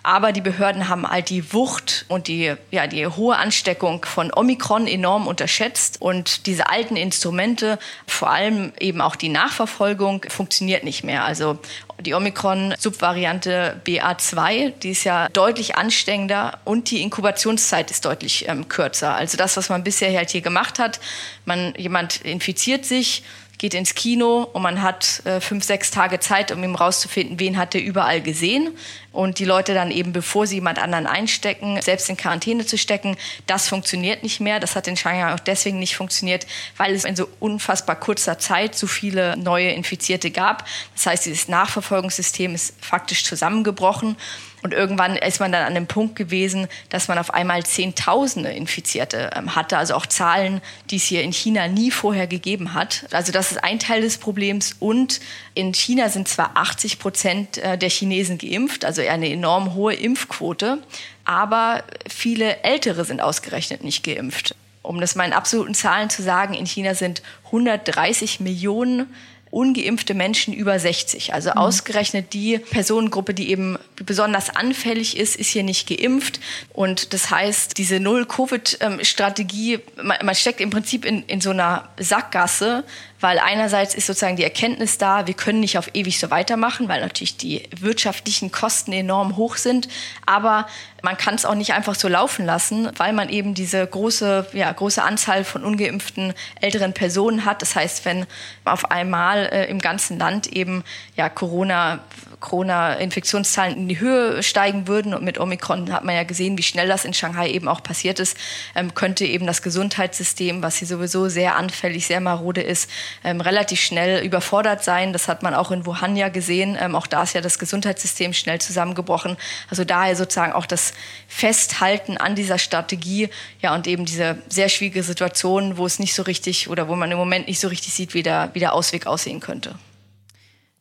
Aber 0.03 0.33
die 0.33 0.41
Behörden 0.41 0.89
haben 0.89 1.07
all 1.07 1.23
die 1.23 1.53
Wucht 1.53 2.07
und 2.09 2.27
die, 2.27 2.55
ja, 2.71 2.87
die 2.87 3.07
hohe 3.07 3.37
Ansteckung 3.37 4.05
von 4.05 4.33
Omikron 4.35 4.87
enorm 4.87 5.27
unterschätzt. 5.27 6.01
Und 6.01 6.47
diese 6.47 6.69
alten 6.69 6.97
Instrumente, 6.97 7.79
vor 8.07 8.31
allem 8.31 8.73
eben 8.81 9.01
auch 9.01 9.15
die 9.15 9.29
Nachverfolgung, 9.29 10.25
funktioniert 10.29 10.83
nicht 10.83 11.05
mehr. 11.05 11.25
Also 11.25 11.59
die 12.01 12.15
Omikron-Subvariante 12.15 13.81
BA2, 13.85 14.71
die 14.71 14.91
ist 14.91 15.05
ja 15.05 15.29
deutlich 15.29 15.77
ansteckender 15.77 16.59
und 16.65 16.91
die 16.91 17.01
Inkubationszeit 17.03 17.91
ist 17.91 18.05
deutlich 18.05 18.49
ähm, 18.49 18.69
kürzer. 18.69 19.15
Also 19.15 19.37
das, 19.37 19.57
was 19.57 19.69
man 19.69 19.85
bisher 19.85 20.17
halt 20.17 20.31
hier 20.31 20.41
gemacht 20.41 20.81
hat, 20.81 20.99
man, 21.45 21.75
jemand 21.77 22.23
infiziert 22.23 22.85
sich, 22.85 23.23
geht 23.63 23.75
ins 23.75 23.95
Kino 23.95 24.49
und 24.53 24.61
man 24.61 24.83
hat 24.83 25.25
äh, 25.25 25.41
fünf, 25.41 25.63
sechs 25.63 25.93
Tage 25.93 26.19
Zeit, 26.19 26.51
um 26.51 26.65
ihm 26.65 26.75
rauszufinden, 26.75 27.39
wen 27.39 27.57
hat 27.57 27.77
er 27.77 27.81
überall 27.81 28.21
gesehen. 28.21 28.77
Und 29.13 29.39
die 29.39 29.45
Leute 29.45 29.73
dann 29.73 29.93
eben, 29.93 30.13
bevor 30.13 30.49
sie 30.49 30.57
jemand 30.57 30.81
anderen 30.81 31.07
einstecken, 31.07 31.81
selbst 31.81 32.11
in 32.11 32.17
Quarantäne 32.17 32.67
zu 32.67 32.77
stecken, 32.77 33.17
das 33.47 33.69
funktioniert 33.69 34.25
nicht 34.25 34.41
mehr. 34.41 34.59
Das 34.59 34.75
hat 34.75 34.89
in 34.89 34.97
Shanghai 34.97 35.33
auch 35.33 35.39
deswegen 35.39 35.79
nicht 35.79 35.95
funktioniert, 35.95 36.45
weil 36.77 36.93
es 36.93 37.05
in 37.05 37.15
so 37.15 37.29
unfassbar 37.39 37.95
kurzer 37.95 38.37
Zeit 38.41 38.75
so 38.75 38.89
viele 38.89 39.37
neue 39.37 39.71
Infizierte 39.71 40.33
gab. 40.33 40.67
Das 40.95 41.07
heißt, 41.07 41.27
dieses 41.27 41.47
Nachverfolgungssystem 41.47 42.57
ist 42.57 42.75
faktisch 42.81 43.23
zusammengebrochen. 43.23 44.17
Und 44.63 44.73
irgendwann 44.73 45.17
ist 45.17 45.41
man 45.41 45.51
dann 45.51 45.65
an 45.65 45.75
dem 45.75 45.89
Punkt 45.89 46.15
gewesen, 46.15 46.69
dass 46.89 47.09
man 47.09 47.19
auf 47.19 47.35
einmal 47.35 47.65
Zehntausende 47.65 48.51
Infizierte 48.51 49.31
ähm, 49.35 49.57
hatte, 49.57 49.77
also 49.77 49.95
auch 49.95 50.07
Zahlen, 50.07 50.61
die 50.91 50.97
es 50.97 51.05
hier 51.05 51.23
in 51.23 51.33
China 51.33 51.67
nie 51.67 51.91
vorher 51.91 52.29
gegeben 52.29 52.73
hat. 52.73 53.07
Also 53.11 53.33
das 53.33 53.51
ist 53.51 53.65
ein 53.65 53.81
Teil 53.81 54.03
des 54.03 54.19
Problems. 54.19 54.77
Und 54.79 55.21
in 55.55 55.75
China 55.75 56.09
sind 56.09 56.29
zwar 56.29 56.57
80 56.57 57.01
Prozent 57.01 57.59
äh, 57.59 57.77
der 57.77 57.91
Chinesen 57.91 58.39
geimpft, 58.39 58.85
also 58.85 59.03
eine 59.03 59.29
enorm 59.29 59.75
hohe 59.75 59.95
Impfquote. 59.95 60.79
aber 61.25 61.83
viele 62.09 62.63
Ältere 62.63 63.05
sind 63.05 63.21
ausgerechnet 63.21 63.83
nicht 63.83 64.05
geimpft. 64.05 64.55
Um 64.83 65.01
das 65.01 65.15
mal 65.15 65.25
in 65.25 65.33
absoluten 65.33 65.75
Zahlen 65.75 66.11
zu 66.11 66.23
sagen, 66.23 66.55
in 66.55 66.67
China 66.67 66.95
sind 66.95 67.23
130 67.47 68.41
Millionen 68.41 69.13
ungeimpfte 69.53 70.15
Menschen 70.15 70.55
über 70.55 70.79
60. 70.79 71.35
Also 71.35 71.51
mhm. 71.51 71.59
ausgerechnet 71.59 72.33
die 72.33 72.59
Personengruppe, 72.59 73.35
die 73.35 73.51
eben 73.51 73.79
besonders 73.97 74.51
anfällig 74.51 75.17
ist, 75.17 75.37
ist 75.37 75.51
hier 75.51 75.63
nicht 75.63 75.87
geimpft. 75.87 76.41
Und 76.73 77.13
das 77.13 77.31
heißt, 77.31 77.77
diese 77.77 78.01
Null-Covid-Strategie, 78.01 79.81
man, 80.03 80.17
man, 80.25 80.35
steckt 80.35 80.61
im 80.61 80.71
Prinzip 80.71 81.05
in, 81.05 81.23
in 81.25 81.43
so 81.43 81.51
einer 81.51 81.91
Sackgasse, 81.99 82.85
weil 83.23 83.39
einerseits 83.39 83.95
ist 83.95 84.07
sozusagen 84.07 84.37
die 84.37 84.45
Erkenntnis 84.45 84.99
da, 84.99 85.27
wir 85.27 85.35
können 85.35 85.61
nicht 85.61 85.79
auf 85.79 85.91
ewig 85.95 86.19
so 86.19 86.31
weitermachen, 86.31 86.89
weil 86.89 87.01
natürlich 87.01 87.37
die 87.37 87.69
wirtschaftlichen 87.79 88.51
Kosten 88.51 88.93
enorm 88.93 89.37
hoch 89.37 89.57
sind. 89.57 89.89
Aber 90.27 90.67
man 91.03 91.17
kann 91.17 91.35
es 91.35 91.45
auch 91.45 91.55
nicht 91.55 91.73
einfach 91.73 91.95
so 91.95 92.09
laufen 92.09 92.45
lassen, 92.45 92.91
weil 92.97 93.13
man 93.13 93.29
eben 93.29 93.55
diese 93.55 93.87
große, 93.87 94.49
ja, 94.53 94.71
große 94.71 95.03
Anzahl 95.03 95.45
von 95.45 95.65
ungeimpften 95.65 96.35
älteren 96.61 96.93
Personen 96.93 97.45
hat. 97.45 97.63
Das 97.63 97.77
heißt, 97.77 98.05
wenn 98.05 98.27
auf 98.65 98.91
einmal 98.91 99.47
äh, 99.47 99.67
im 99.67 99.79
ganzen 99.79 100.19
Land 100.19 100.49
eben 100.49 100.85
ja, 101.17 101.29
Corona 101.29 102.01
Corona-Infektionszahlen 102.43 103.77
in 103.77 103.89
die 103.89 104.01
Höhe 104.01 104.43
steigen 104.43 104.87
würden. 104.87 105.15
Und 105.15 105.25
mit 105.25 105.41
Omikron 105.41 105.91
hat 105.91 106.05
man 106.05 106.15
ja 106.15 106.25
gesehen, 106.25 106.59
wie 106.59 106.63
schnell 106.63 106.89
das 106.89 107.07
in 107.07 107.15
Shanghai 107.15 107.49
eben 107.51 107.69
auch 107.69 107.83
passiert 107.83 108.21
ist, 108.21 108.37
ähm, 108.75 108.93
könnte 108.95 109.25
eben 109.25 109.47
das 109.47 109.63
Gesundheitssystem, 109.63 110.63
was 110.63 110.77
hier 110.77 110.89
sowieso 110.89 111.31
sehr 111.31 111.57
anfällig, 111.57 112.07
sehr 112.07 112.21
marode 112.21 112.61
ist, 112.61 112.91
ähm, 113.25 113.41
relativ 113.41 113.81
schnell 113.81 114.23
überfordert 114.23 114.85
sein. 114.85 115.15
Das 115.15 115.29
hat 115.29 115.43
man 115.43 115.55
auch 115.55 115.71
in 115.71 115.87
Wuhan 115.87 116.17
ja 116.17 116.29
gesehen. 116.29 116.77
Ähm, 116.79 116.95
auch 116.95 117.07
da 117.07 117.23
ist 117.23 117.35
ja 117.35 117.41
das 117.41 117.59
Gesundheitssystem 117.59 118.35
schnell 118.35 118.61
zusammengebrochen. 118.61 119.39
Also 119.71 119.85
daher 119.85 120.17
sozusagen 120.17 120.53
auch 120.53 120.67
das 120.67 120.93
Festhalten 121.29 122.19
an 122.19 122.35
dieser 122.35 122.59
Strategie, 122.59 123.31
ja, 123.61 123.75
und 123.75 123.87
eben 123.87 124.05
diese 124.05 124.37
sehr 124.49 124.69
schwierige 124.69 125.03
Situation, 125.03 125.79
wo 125.79 125.87
es 125.87 125.99
nicht 125.99 126.15
so 126.15 126.23
richtig 126.23 126.69
oder 126.69 126.89
wo 126.89 126.97
man 126.97 127.11
im 127.11 127.19
Moment 127.19 127.47
nicht 127.47 127.61
so 127.61 127.69
richtig 127.69 127.95
sieht, 127.95 128.15
wie 128.15 128.23
der, 128.23 128.51
wie 128.53 128.59
der 128.59 128.75
Ausweg 128.75 129.07
aussehen 129.07 129.41
könnte. 129.41 129.77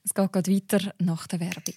Es 0.04 0.16
geht 0.16 0.32
gerade 0.32 0.52
weiter 0.52 0.94
nach 1.00 1.28
der 1.28 1.40
Werbung. 1.40 1.76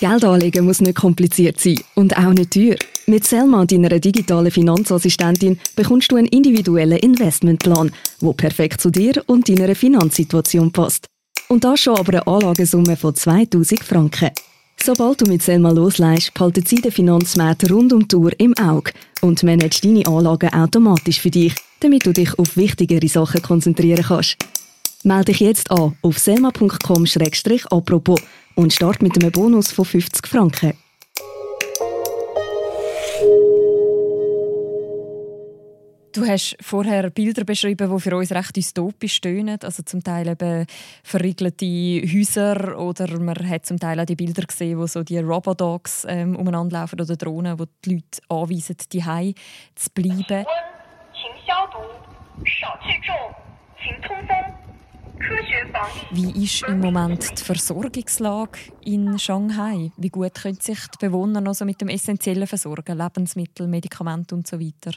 Geld 0.00 0.24
anlegen 0.24 0.64
muss 0.64 0.80
nicht 0.80 0.96
kompliziert 0.96 1.60
sein 1.60 1.78
und 1.94 2.16
auch 2.16 2.32
nicht 2.32 2.52
teuer. 2.52 2.76
Mit 3.06 3.24
Selma, 3.24 3.64
deiner 3.66 4.00
digitalen 4.00 4.50
Finanzassistentin, 4.50 5.60
bekommst 5.76 6.10
du 6.10 6.16
einen 6.16 6.28
individuellen 6.28 6.98
Investmentplan, 6.98 7.92
der 8.20 8.32
perfekt 8.32 8.80
zu 8.80 8.90
dir 8.90 9.22
und 9.26 9.48
deiner 9.48 9.74
Finanzsituation 9.74 10.72
passt. 10.72 11.06
Und 11.48 11.64
das 11.64 11.80
schon 11.80 11.98
aber 11.98 12.14
eine 12.14 12.26
Anlagesumme 12.26 12.96
von 12.96 13.14
2000 13.14 13.84
Franken. 13.84 14.30
Sobald 14.82 15.20
du 15.20 15.26
mit 15.26 15.42
Selma 15.42 15.70
loslässt, 15.70 16.32
behalten 16.34 16.64
sie 16.64 16.76
den 16.76 16.92
Finanzmarkt 16.92 17.70
rund 17.70 17.92
um 17.92 18.08
die 18.08 18.16
Uhr 18.16 18.32
im 18.40 18.56
Auge 18.56 18.92
und 19.20 19.42
managt 19.42 19.84
deine 19.84 20.06
Anlagen 20.06 20.52
automatisch 20.52 21.20
für 21.20 21.30
dich, 21.30 21.54
damit 21.80 22.06
du 22.06 22.12
dich 22.12 22.38
auf 22.38 22.56
wichtigere 22.56 23.06
Sachen 23.06 23.42
konzentrieren 23.42 24.04
kannst. 24.04 24.38
Melde 25.02 25.32
dich 25.32 25.40
jetzt 25.40 25.70
an 25.70 25.96
auf 26.02 26.18
selma.com-apropos 26.18 28.20
und 28.54 28.72
start 28.72 29.00
mit 29.00 29.16
einem 29.16 29.32
Bonus 29.32 29.72
von 29.72 29.86
50 29.86 30.26
Franken. 30.26 30.74
Du 36.12 36.26
hast 36.26 36.54
vorher 36.60 37.08
Bilder 37.08 37.44
beschrieben, 37.44 37.90
die 37.90 38.00
für 38.00 38.14
uns 38.14 38.32
recht 38.32 38.54
dystopisch 38.54 39.14
stöhnen. 39.14 39.58
Also 39.62 39.82
zum 39.84 40.04
Teil 40.04 40.28
eben 40.28 40.66
verriegelte 41.02 41.64
Häuser 41.64 42.78
oder 42.78 43.18
man 43.20 43.48
hat 43.48 43.64
zum 43.64 43.78
Teil 43.78 44.00
auch 44.00 44.04
die 44.04 44.16
Bilder 44.16 44.42
gesehen, 44.42 44.78
wo 44.78 44.86
so 44.86 45.02
die 45.02 45.18
Robodogs 45.18 46.04
ähm, 46.06 46.36
umeinander 46.36 46.86
oder 46.92 47.06
Drohnen, 47.16 47.58
wo 47.58 47.64
die 47.86 47.94
Leute 47.94 48.20
anweisen, 48.28 48.76
die 48.92 49.34
zu 49.76 49.90
bleiben. 49.94 50.44
Wie 56.12 56.44
ist 56.44 56.62
im 56.62 56.80
Moment 56.80 57.38
die 57.38 57.44
Versorgungslage 57.44 58.58
in 58.84 59.18
Shanghai? 59.18 59.92
Wie 59.96 60.08
gut 60.08 60.34
können 60.34 60.60
sich 60.60 60.78
die 60.88 61.06
Bewohner 61.06 61.40
noch 61.40 61.54
so 61.54 61.64
mit 61.64 61.80
dem 61.80 61.88
Essentiellen 61.88 62.46
versorgen? 62.46 62.98
Lebensmittel, 62.98 63.66
Medikamente 63.66 64.34
und 64.34 64.46
so 64.46 64.58
weiter? 64.58 64.92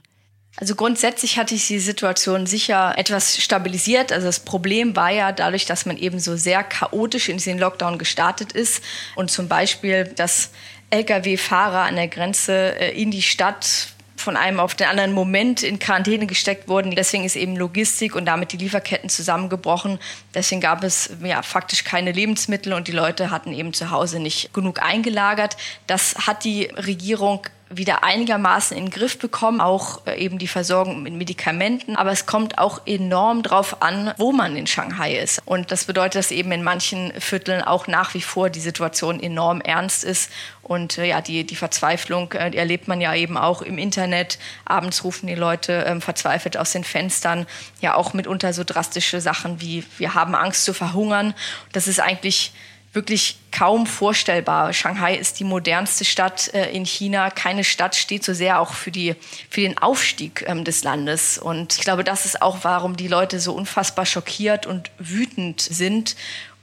Also 0.58 0.76
grundsätzlich 0.76 1.38
hatte 1.38 1.56
ich 1.56 1.68
die 1.68 1.80
Situation 1.80 2.46
sicher 2.46 2.94
etwas 2.98 3.38
stabilisiert. 3.38 4.12
Also 4.12 4.28
das 4.28 4.40
Problem 4.40 4.96
war 4.96 5.10
ja 5.10 5.32
dadurch, 5.32 5.66
dass 5.66 5.86
man 5.86 5.98
eben 5.98 6.20
so 6.20 6.36
sehr 6.36 6.64
chaotisch 6.64 7.30
in 7.30 7.40
den 7.40 7.58
Lockdown 7.58 7.98
gestartet 7.98 8.52
ist 8.52 8.84
und 9.16 9.32
zum 9.32 9.48
Beispiel, 9.48 10.04
dass 10.04 10.52
Lkw-Fahrer 10.92 11.82
an 11.82 11.96
der 11.96 12.08
Grenze 12.08 12.80
äh, 12.80 13.02
in 13.02 13.10
die 13.10 13.24
Stadt 13.24 13.93
von 14.24 14.38
einem 14.38 14.60
auf 14.60 14.74
den 14.74 14.88
anderen 14.88 15.12
Moment 15.12 15.62
in 15.62 15.78
Quarantäne 15.78 16.26
gesteckt 16.26 16.68
wurden. 16.68 16.92
Deswegen 16.92 17.26
ist 17.26 17.36
eben 17.36 17.56
Logistik 17.56 18.16
und 18.16 18.26
damit 18.26 18.54
die 18.54 18.58
Lieferketten 18.58 19.10
zusammengebrochen. 19.10 20.00
Deswegen 20.34 20.62
gab 20.62 20.84
es 20.84 21.12
ja 21.22 21.42
faktisch 21.42 21.84
keine 21.84 22.12
Lebensmittel 22.12 22.74
und 22.74 22.88
die 22.88 22.94
Leute 22.94 23.30
hatten 23.30 23.54
eben 23.54 23.74
zu 23.74 23.92
Hause 23.92 24.20
nicht 24.20 24.54
genug 24.54 24.82
eingelagert. 24.82 25.58
Das 25.86 26.16
hat 26.26 26.44
die 26.44 26.66
Regierung 26.66 27.46
wieder 27.78 28.04
einigermaßen 28.04 28.76
in 28.78 28.86
den 28.86 28.92
Griff 28.92 29.20
bekommen, 29.20 29.62
auch 29.62 30.06
äh, 30.06 30.16
eben 30.18 30.38
die 30.38 30.48
Versorgung 30.48 31.04
mit 31.04 31.14
Medikamenten. 31.14 31.96
Aber 31.96 32.12
es 32.12 32.26
kommt 32.26 32.58
auch 32.58 32.82
enorm 32.86 33.44
drauf 33.44 33.82
an, 33.82 34.14
wo 34.18 34.32
man 34.32 34.56
in 34.56 34.68
Shanghai 34.68 35.18
ist. 35.18 35.42
Und 35.46 35.72
das 35.72 35.86
bedeutet, 35.86 36.16
dass 36.16 36.32
eben 36.32 36.52
in 36.52 36.64
manchen 36.64 37.12
Vierteln 37.20 37.62
auch 37.62 37.88
nach 37.88 38.14
wie 38.14 38.22
vor 38.22 38.50
die 38.50 38.60
Situation 38.60 39.20
enorm 39.20 39.62
ernst 39.62 40.04
ist. 40.04 40.32
Und 40.62 40.98
äh, 40.98 41.06
ja, 41.06 41.22
die, 41.22 41.46
die 41.46 41.56
Verzweiflung, 41.56 42.32
äh, 42.34 42.52
die 42.52 42.58
erlebt 42.58 42.88
man 42.88 43.02
ja 43.02 43.14
eben 43.14 43.38
auch 43.38 43.62
im 43.62 43.78
Internet. 43.78 44.40
Abends 44.66 45.04
rufen 45.04 45.28
die 45.28 45.36
Leute 45.36 45.86
ähm, 45.88 46.02
verzweifelt 46.02 46.58
aus 46.58 46.72
den 46.72 46.84
Fenstern. 46.84 47.46
Ja, 47.82 47.96
auch 47.96 48.14
mitunter 48.14 48.54
so 48.54 48.64
drastische 48.64 49.22
Sachen 49.22 49.62
wie, 49.62 49.84
wir 49.98 50.14
haben 50.14 50.36
Angst 50.36 50.66
zu 50.66 50.74
verhungern. 50.74 51.34
Das 51.72 51.88
ist 51.88 52.00
eigentlich 52.00 52.54
wirklich 52.94 53.38
kaum 53.52 53.88
vorstellbar. 53.88 54.72
Shanghai 54.72 55.16
ist 55.16 55.40
die 55.40 55.44
modernste 55.44 56.06
Stadt 56.06 56.54
äh, 56.54 56.72
in 56.72 56.86
China. 56.86 57.32
Keine 57.32 57.64
Stadt 57.64 57.96
steht 57.96 58.24
so 58.24 58.34
sehr 58.34 58.60
auch 58.60 58.74
für, 58.74 58.92
die, 58.92 59.16
für 59.50 59.62
den 59.62 59.78
Aufstieg 59.80 60.46
ähm, 60.48 60.64
des 60.64 60.84
Landes. 60.84 61.38
Und 61.38 61.76
ich 61.76 61.82
glaube, 61.82 62.04
das 62.04 62.26
ist 62.26 62.42
auch, 62.42 62.60
warum 62.62 62.96
die 62.96 63.08
Leute 63.08 63.40
so 63.40 63.54
unfassbar 63.54 64.06
schockiert 64.06 64.66
und 64.66 64.92
wütend 65.00 65.62
sind. 65.62 66.16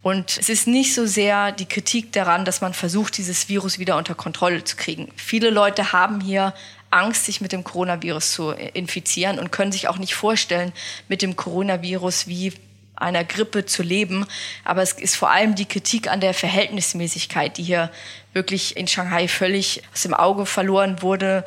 Und 0.03 0.39
es 0.39 0.49
ist 0.49 0.67
nicht 0.67 0.95
so 0.95 1.05
sehr 1.05 1.53
die 1.53 1.67
Kritik 1.67 2.13
daran, 2.13 2.45
dass 2.45 2.61
man 2.61 2.73
versucht, 2.73 3.19
dieses 3.19 3.49
Virus 3.49 3.79
wieder 3.79 3.99
unter 3.99 4.15
Kontrolle 4.15 4.65
zu 4.65 4.77
kriegen. 4.77 5.09
Viele 5.17 5.51
Leute 5.51 5.93
haben 5.93 6.21
hier 6.21 6.55
Angst, 6.91 7.27
sich 7.27 7.41
mit 7.41 7.53
dem 7.53 7.65
Coronavirus 7.65 8.33
zu 8.33 8.51
infizieren 8.51 9.39
und 9.39 9.53
können 9.53 9.73
sich 9.73 9.89
auch 9.89 9.99
nicht 9.99 10.15
vorstellen, 10.15 10.73
mit 11.09 11.23
dem 11.23 11.37
Coronavirus 11.37 12.29
wie 12.29 12.53
einer 13.01 13.25
Grippe 13.25 13.67
zu 13.67 13.83
leben. 13.83 14.27
Aber 14.65 14.83
es 14.83 14.93
ist 14.93 15.17
vor 15.17 15.31
allem 15.31 15.55
die 15.55 15.67
Kritik 15.67 16.09
an 16.11 16.21
der 16.21 16.35
Verhältnismäßigkeit, 16.35 17.57
die 17.57 17.63
hier 17.63 17.91
wirklich 18.33 18.77
in 18.77 18.87
Shanghai 18.87 19.27
völlig 19.27 19.83
aus 19.93 20.03
dem 20.03 20.15
Auge 20.15 20.47
verloren 20.47 21.03
wurde. 21.03 21.45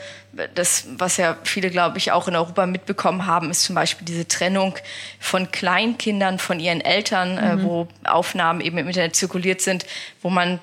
Das, 0.55 0.85
was 0.97 1.17
ja 1.17 1.37
viele, 1.43 1.69
glaube 1.69 1.97
ich, 1.97 2.11
auch 2.11 2.27
in 2.27 2.35
Europa 2.35 2.65
mitbekommen 2.65 3.25
haben, 3.25 3.49
ist 3.49 3.63
zum 3.63 3.75
Beispiel 3.75 4.05
diese 4.05 4.27
Trennung 4.27 4.75
von 5.19 5.51
Kleinkindern 5.51 6.39
von 6.39 6.59
ihren 6.59 6.81
Eltern, 6.81 7.37
äh, 7.37 7.55
mhm. 7.55 7.61
äh, 7.61 7.63
wo 7.63 7.87
Aufnahmen 8.03 8.59
eben 8.59 8.77
im 8.77 8.87
Internet 8.87 9.15
zirkuliert 9.15 9.61
sind, 9.61 9.85
wo 10.21 10.29
man 10.29 10.59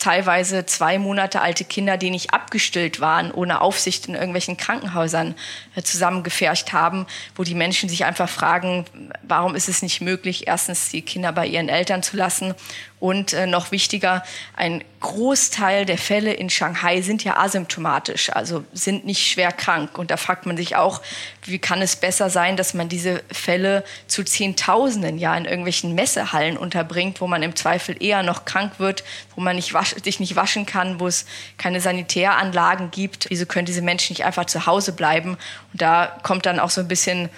teilweise 0.00 0.66
zwei 0.66 0.98
Monate 0.98 1.40
alte 1.40 1.64
Kinder, 1.64 1.96
die 1.96 2.10
nicht 2.10 2.34
abgestillt 2.34 3.00
waren, 3.00 3.30
ohne 3.30 3.60
Aufsicht 3.60 4.06
in 4.06 4.14
irgendwelchen 4.14 4.56
Krankenhäusern 4.56 5.36
äh, 5.76 5.82
zusammengefercht 5.82 6.72
haben, 6.72 7.06
wo 7.36 7.44
die 7.44 7.54
Menschen 7.54 7.88
sich 7.88 8.04
einfach 8.04 8.28
fragen, 8.28 8.86
warum 9.22 9.54
ist 9.54 9.68
es 9.68 9.82
nicht 9.82 10.00
möglich, 10.00 10.48
erstens 10.48 10.88
die 10.88 11.02
Kinder 11.02 11.30
bei 11.32 11.46
ihren 11.46 11.68
Eltern 11.68 12.02
zu 12.02 12.16
lassen 12.16 12.54
und 13.00 13.32
äh, 13.32 13.46
noch 13.46 13.72
wichtiger, 13.72 14.22
ein 14.54 14.84
Großteil 15.00 15.86
der 15.86 15.96
Fälle 15.96 16.34
in 16.34 16.50
Shanghai 16.50 17.00
sind 17.00 17.24
ja 17.24 17.38
asymptomatisch, 17.38 18.30
also 18.30 18.62
sind 18.74 19.06
nicht 19.06 19.26
schwer 19.26 19.52
krank. 19.52 19.96
Und 19.96 20.10
da 20.10 20.18
fragt 20.18 20.44
man 20.44 20.58
sich 20.58 20.76
auch, 20.76 21.00
wie 21.44 21.58
kann 21.58 21.80
es 21.80 21.96
besser 21.96 22.28
sein, 22.28 22.58
dass 22.58 22.74
man 22.74 22.90
diese 22.90 23.22
Fälle 23.32 23.84
zu 24.06 24.22
Zehntausenden 24.22 25.16
ja 25.16 25.34
in 25.34 25.46
irgendwelchen 25.46 25.94
Messehallen 25.94 26.58
unterbringt, 26.58 27.22
wo 27.22 27.26
man 27.26 27.42
im 27.42 27.56
Zweifel 27.56 28.00
eher 28.02 28.22
noch 28.22 28.44
krank 28.44 28.74
wird, 28.78 29.02
wo 29.34 29.40
man 29.40 29.56
nicht 29.56 29.74
sich 30.04 30.20
nicht 30.20 30.36
waschen 30.36 30.66
kann, 30.66 31.00
wo 31.00 31.06
es 31.06 31.24
keine 31.56 31.80
Sanitäranlagen 31.80 32.90
gibt. 32.90 33.30
Wieso 33.30 33.46
können 33.46 33.64
diese 33.64 33.82
Menschen 33.82 34.12
nicht 34.12 34.26
einfach 34.26 34.44
zu 34.44 34.66
Hause 34.66 34.92
bleiben? 34.92 35.38
Und 35.72 35.80
da 35.80 36.18
kommt 36.22 36.44
dann 36.44 36.60
auch 36.60 36.70
so 36.70 36.82
ein 36.82 36.88
bisschen 36.88 37.30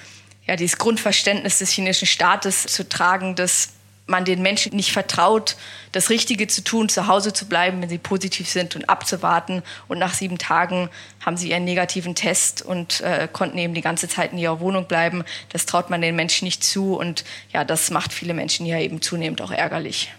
ja, 0.49 0.57
dieses 0.57 0.79
Grundverständnis 0.79 1.59
des 1.59 1.71
chinesischen 1.71 2.09
Staates 2.09 2.65
zu 2.65 2.89
tragen, 2.89 3.37
dass 3.37 3.69
man 4.07 4.25
den 4.25 4.43
Menschen 4.43 4.75
nicht 4.75 4.93
vertraut, 4.93 5.57
das 5.93 6.11
Richtige 6.11 6.47
zu 6.47 6.63
tun, 6.65 6.89
zu 6.89 7.07
Hause 7.07 7.33
zu 7.33 7.47
bleiben, 7.47 7.81
wenn 7.81 7.89
sie 7.89 7.99
positiv 7.99 8.49
sind 8.49 8.75
und 8.77 8.89
abzuwarten. 8.89 9.63
Und 9.89 9.99
nach 9.99 10.15
sieben 10.15 10.39
Tagen 10.39 10.89
haben 11.25 11.37
sie 11.37 11.51
ihren 11.51 11.65
negativen 11.65 12.15
Test 12.15 12.63
und 12.63 13.01
äh, 13.01 13.29
konnten 13.33 13.59
eben 13.59 13.75
die 13.75 13.81
ganze 13.81 14.09
Zeit 14.09 14.33
in 14.33 14.39
ihrer 14.39 14.61
Wohnung 14.61 14.87
bleiben. 14.87 15.25
Das 15.51 15.67
traut 15.67 15.91
man 15.91 16.01
den 16.01 16.17
Menschen 16.17 16.45
nicht 16.45 16.65
zu 16.65 16.97
und 16.97 17.25
ja, 17.53 17.65
das 17.65 17.91
macht 17.91 18.13
viele 18.13 18.35
Menschen 18.35 18.67
ja 18.67 18.79
eben 18.79 19.01
zunehmend 19.01 19.41
auch 19.41 19.53
ärgerlich. 19.53 20.11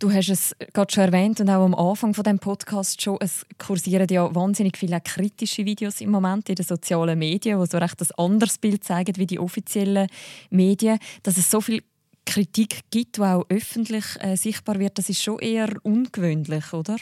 Du 0.00 0.12
hast 0.12 0.28
es 0.28 0.56
gerade 0.72 0.92
schon 0.92 1.04
erwähnt 1.04 1.40
und 1.40 1.48
auch 1.48 1.64
am 1.64 1.74
Anfang 1.74 2.14
von 2.14 2.24
dem 2.24 2.38
Podcast 2.38 3.00
schon. 3.00 3.16
Es 3.20 3.46
kursieren 3.58 4.06
ja 4.10 4.34
wahnsinnig 4.34 4.76
viele 4.76 5.00
kritische 5.00 5.64
Videos 5.64 6.00
im 6.00 6.10
Moment 6.10 6.48
in 6.48 6.56
den 6.56 6.64
sozialen 6.66 7.18
Medien, 7.18 7.60
die 7.60 7.66
so 7.66 7.78
recht 7.78 8.00
ein 8.00 8.08
anderes 8.18 8.58
Bild 8.58 8.84
zeigen 8.84 9.16
wie 9.16 9.26
die 9.26 9.38
offiziellen 9.38 10.08
Medien. 10.50 10.98
Dass 11.22 11.38
es 11.38 11.50
so 11.50 11.60
viel 11.60 11.82
Kritik 12.26 12.80
gibt, 12.90 13.16
die 13.16 13.22
auch 13.22 13.44
öffentlich 13.48 14.04
äh, 14.20 14.36
sichtbar 14.36 14.78
wird, 14.78 14.98
das 14.98 15.08
ist 15.08 15.22
schon 15.22 15.38
eher 15.38 15.68
ungewöhnlich, 15.82 16.72
oder? 16.72 16.96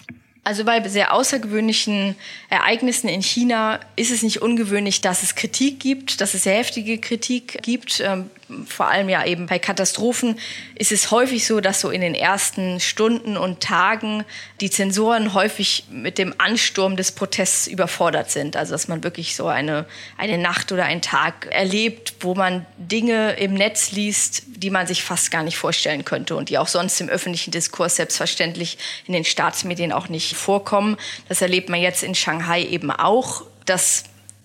Also 0.45 0.65
bei 0.65 0.87
sehr 0.89 1.15
außergewöhnlichen 1.15 2.17
Ereignissen 2.51 3.09
in 3.09 3.23
China 3.23 3.79
ist 3.95 4.11
es 4.11 4.25
nicht 4.25 4.43
ungewöhnlich, 4.43 5.01
dass 5.01 5.23
es 5.23 5.37
Kritik 5.37 5.79
gibt, 5.79 6.21
dass 6.21 6.35
es 6.35 6.43
sehr 6.43 6.57
heftige 6.57 6.99
Kritik 6.99 7.63
gibt. 7.63 8.01
Vor 8.67 8.89
allem 8.89 9.09
ja 9.09 9.25
eben 9.25 9.47
bei 9.47 9.59
Katastrophen 9.59 10.39
ist 10.75 10.93
es 10.93 11.11
häufig 11.11 11.47
so, 11.47 11.61
dass 11.61 11.81
so 11.81 11.91
in 11.91 12.01
den 12.01 12.15
ersten 12.15 12.81
Stunden 12.81 13.37
und 13.37 13.61
Tagen 13.61 14.25
die 14.61 14.71
Zensoren 14.71 15.35
häufig 15.35 15.85
mit 15.91 16.19
dem 16.19 16.35
Ansturm 16.39 16.97
des 16.97 17.13
Protests 17.13 17.67
überfordert 17.67 18.31
sind. 18.31 18.57
Also 18.57 18.73
dass 18.73 18.89
man 18.89 19.05
wirklich 19.05 19.37
so 19.37 19.47
eine, 19.47 19.87
eine 20.17 20.39
Nacht 20.39 20.73
oder 20.73 20.85
einen 20.85 21.03
Tag 21.03 21.47
erlebt, 21.51 22.15
wo 22.21 22.35
man 22.35 22.67
Dinge 22.79 23.33
im 23.33 23.55
Netz 23.55 23.93
liest, 23.93 24.43
die 24.47 24.71
man 24.71 24.87
sich 24.87 25.03
fast 25.03 25.31
gar 25.31 25.43
nicht 25.43 25.57
vorstellen 25.57 26.05
könnte 26.05 26.37
und 26.37 26.49
die 26.49 26.59
auch 26.59 26.69
sonst 26.69 27.01
im 27.01 27.09
öffentlichen 27.09 27.51
Diskurs 27.51 27.97
selbstverständlich 27.97 28.79
in 29.07 29.13
den 29.13 29.25
Staatsmedien 29.25 29.93
auch 29.93 30.09
nicht 30.09 30.37
vorkommen. 30.37 30.97
Das 31.29 31.43
erlebt 31.43 31.69
man 31.69 31.81
jetzt 31.81 32.03
in 32.03 32.15
Shanghai 32.15 32.63
eben 32.63 32.91
auch. 32.91 33.45
dass 33.65 34.05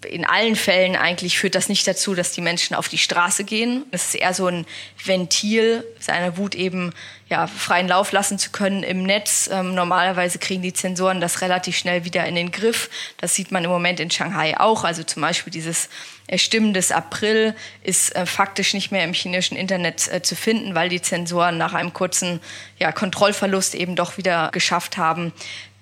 in 0.09 0.25
allen 0.25 0.55
Fällen 0.55 0.95
eigentlich 0.95 1.37
führt 1.37 1.55
das 1.55 1.69
nicht 1.69 1.87
dazu, 1.87 2.15
dass 2.15 2.31
die 2.31 2.41
Menschen 2.41 2.75
auf 2.75 2.89
die 2.89 2.97
Straße 2.97 3.43
gehen. 3.43 3.85
Es 3.91 4.07
ist 4.07 4.15
eher 4.15 4.33
so 4.33 4.47
ein 4.47 4.65
Ventil, 5.03 5.85
seiner 5.99 6.37
Wut 6.37 6.55
eben 6.55 6.93
ja, 7.29 7.47
freien 7.47 7.87
Lauf 7.87 8.11
lassen 8.11 8.39
zu 8.39 8.51
können 8.51 8.83
im 8.83 9.03
Netz. 9.03 9.49
Ähm, 9.51 9.75
normalerweise 9.75 10.39
kriegen 10.39 10.61
die 10.61 10.73
Zensoren 10.73 11.19
das 11.19 11.41
relativ 11.41 11.77
schnell 11.77 12.05
wieder 12.05 12.25
in 12.25 12.35
den 12.35 12.51
Griff. 12.51 12.89
Das 13.17 13.35
sieht 13.35 13.51
man 13.51 13.63
im 13.63 13.69
Moment 13.69 13.99
in 13.99 14.09
Shanghai 14.09 14.57
auch. 14.59 14.83
Also 14.83 15.03
zum 15.03 15.21
Beispiel 15.21 15.51
dieses 15.51 15.89
Stimmen 16.35 16.73
des 16.73 16.91
April 16.91 17.55
ist 17.83 18.15
äh, 18.15 18.25
faktisch 18.25 18.73
nicht 18.73 18.91
mehr 18.91 19.03
im 19.03 19.13
chinesischen 19.13 19.57
Internet 19.57 20.11
äh, 20.11 20.21
zu 20.21 20.35
finden, 20.35 20.75
weil 20.75 20.89
die 20.89 21.01
Zensoren 21.01 21.57
nach 21.57 21.73
einem 21.73 21.93
kurzen 21.93 22.39
ja, 22.79 22.91
Kontrollverlust 22.91 23.75
eben 23.75 23.95
doch 23.95 24.17
wieder 24.17 24.49
geschafft 24.51 24.97
haben, 24.97 25.33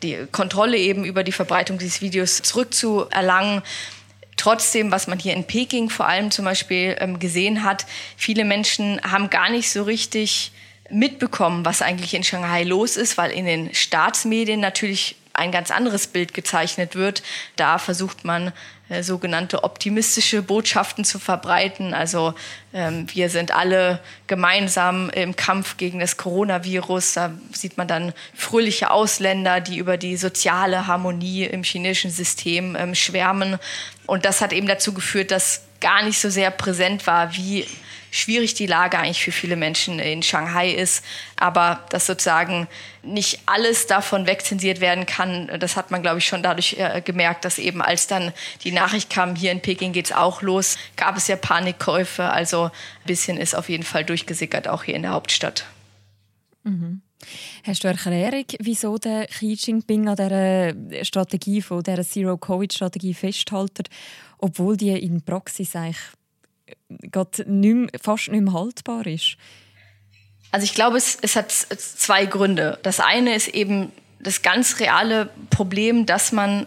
die 0.03 0.27
Kontrolle 0.31 0.77
eben 0.77 1.03
über 1.03 1.23
die 1.23 1.31
Verbreitung 1.31 1.77
dieses 1.77 2.01
Videos 2.01 2.41
zurückzuerlangen. 2.41 3.61
Trotzdem, 4.37 4.91
was 4.91 5.07
man 5.07 5.19
hier 5.19 5.33
in 5.33 5.45
Peking 5.45 5.89
vor 5.89 6.07
allem 6.07 6.31
zum 6.31 6.45
Beispiel 6.45 6.95
ähm, 6.99 7.19
gesehen 7.19 7.63
hat, 7.63 7.85
viele 8.17 8.43
Menschen 8.43 9.01
haben 9.01 9.29
gar 9.29 9.49
nicht 9.49 9.71
so 9.71 9.83
richtig 9.83 10.51
mitbekommen, 10.89 11.65
was 11.65 11.81
eigentlich 11.81 12.13
in 12.13 12.23
Shanghai 12.23 12.63
los 12.63 12.97
ist, 12.97 13.17
weil 13.17 13.31
in 13.31 13.45
den 13.45 13.73
Staatsmedien 13.73 14.59
natürlich 14.59 15.15
ein 15.33 15.51
ganz 15.51 15.71
anderes 15.71 16.07
Bild 16.07 16.33
gezeichnet 16.33 16.95
wird. 16.95 17.23
Da 17.55 17.77
versucht 17.77 18.23
man 18.23 18.53
äh, 18.87 19.01
sogenannte 19.01 19.63
optimistische 19.63 20.43
Botschaften 20.43 21.05
zu 21.05 21.17
verbreiten. 21.17 21.95
Also 21.95 22.35
ähm, 22.71 23.07
wir 23.13 23.29
sind 23.29 23.51
alle 23.51 23.99
gemeinsam 24.27 25.09
im 25.09 25.35
Kampf 25.35 25.77
gegen 25.77 25.99
das 25.99 26.17
Coronavirus. 26.17 27.13
Da 27.13 27.31
sieht 27.51 27.77
man 27.77 27.87
dann 27.87 28.13
fröhliche 28.35 28.91
Ausländer, 28.91 29.59
die 29.59 29.77
über 29.77 29.97
die 29.97 30.17
soziale 30.17 30.85
Harmonie 30.85 31.45
im 31.45 31.63
chinesischen 31.63 32.11
System 32.11 32.75
ähm, 32.75 32.93
schwärmen. 32.93 33.57
Und 34.05 34.23
das 34.23 34.41
hat 34.41 34.53
eben 34.53 34.67
dazu 34.67 34.93
geführt, 34.93 35.31
dass 35.31 35.63
gar 35.81 36.03
nicht 36.03 36.19
so 36.19 36.29
sehr 36.29 36.51
präsent 36.51 37.07
war, 37.07 37.35
wie 37.35 37.65
schwierig 38.15 38.53
die 38.53 38.65
Lage 38.65 38.97
eigentlich 38.97 39.23
für 39.23 39.31
viele 39.31 39.55
Menschen 39.55 39.99
in 39.99 40.23
Shanghai 40.23 40.71
ist, 40.71 41.03
aber 41.35 41.85
dass 41.89 42.05
sozusagen 42.05 42.67
nicht 43.03 43.41
alles 43.45 43.87
davon 43.87 44.25
wegzensiert 44.25 44.79
werden 44.79 45.05
kann, 45.05 45.51
das 45.59 45.75
hat 45.75 45.91
man, 45.91 46.01
glaube 46.01 46.19
ich, 46.19 46.25
schon 46.25 46.41
dadurch 46.41 46.77
äh, 46.79 47.01
gemerkt, 47.01 47.45
dass 47.45 47.59
eben 47.59 47.81
als 47.81 48.07
dann 48.07 48.31
die 48.63 48.71
Nachricht 48.71 49.09
kam, 49.09 49.35
hier 49.35 49.51
in 49.51 49.61
Peking 49.61 49.91
geht 49.91 50.05
es 50.05 50.11
auch 50.11 50.41
los, 50.41 50.77
gab 50.95 51.17
es 51.17 51.27
ja 51.27 51.35
Panikkäufe, 51.35 52.23
also 52.23 52.65
ein 52.65 52.71
bisschen 53.05 53.37
ist 53.37 53.53
auf 53.55 53.69
jeden 53.69 53.83
Fall 53.83 54.05
durchgesickert, 54.05 54.67
auch 54.67 54.83
hier 54.83 54.95
in 54.95 55.03
der 55.03 55.11
Hauptstadt. 55.11 55.65
Mhm. 56.63 57.01
Hast 57.63 57.83
du 57.83 57.87
eine 57.87 57.97
Erklärung, 57.97 58.45
wieso 58.59 58.97
der 58.97 59.27
Xi 59.27 59.57
Jinping 59.59 60.07
an 60.07 60.15
dieser 60.15 61.05
Strategie, 61.05 61.61
von 61.61 61.83
dieser 61.83 62.03
Zero-Covid-Strategie 62.03 63.13
festhält, 63.13 63.89
obwohl 64.37 64.77
die 64.77 64.91
in 64.91 65.21
Praxis 65.21 65.75
eigentlich 65.75 65.97
nicht 66.87 67.75
mehr, 67.75 67.89
fast 68.01 68.29
nicht 68.29 68.41
mehr 68.41 68.53
haltbar 68.53 69.05
ist? 69.05 69.37
Also 70.51 70.63
ich 70.63 70.73
glaube, 70.73 70.97
es, 70.97 71.17
es 71.21 71.35
hat 71.35 71.51
zwei 71.51 72.25
Gründe. 72.25 72.79
Das 72.83 72.99
eine 72.99 73.35
ist 73.35 73.49
eben 73.49 73.91
das 74.19 74.41
ganz 74.41 74.79
reale 74.79 75.29
Problem, 75.49 76.05
dass 76.05 76.31
man 76.31 76.65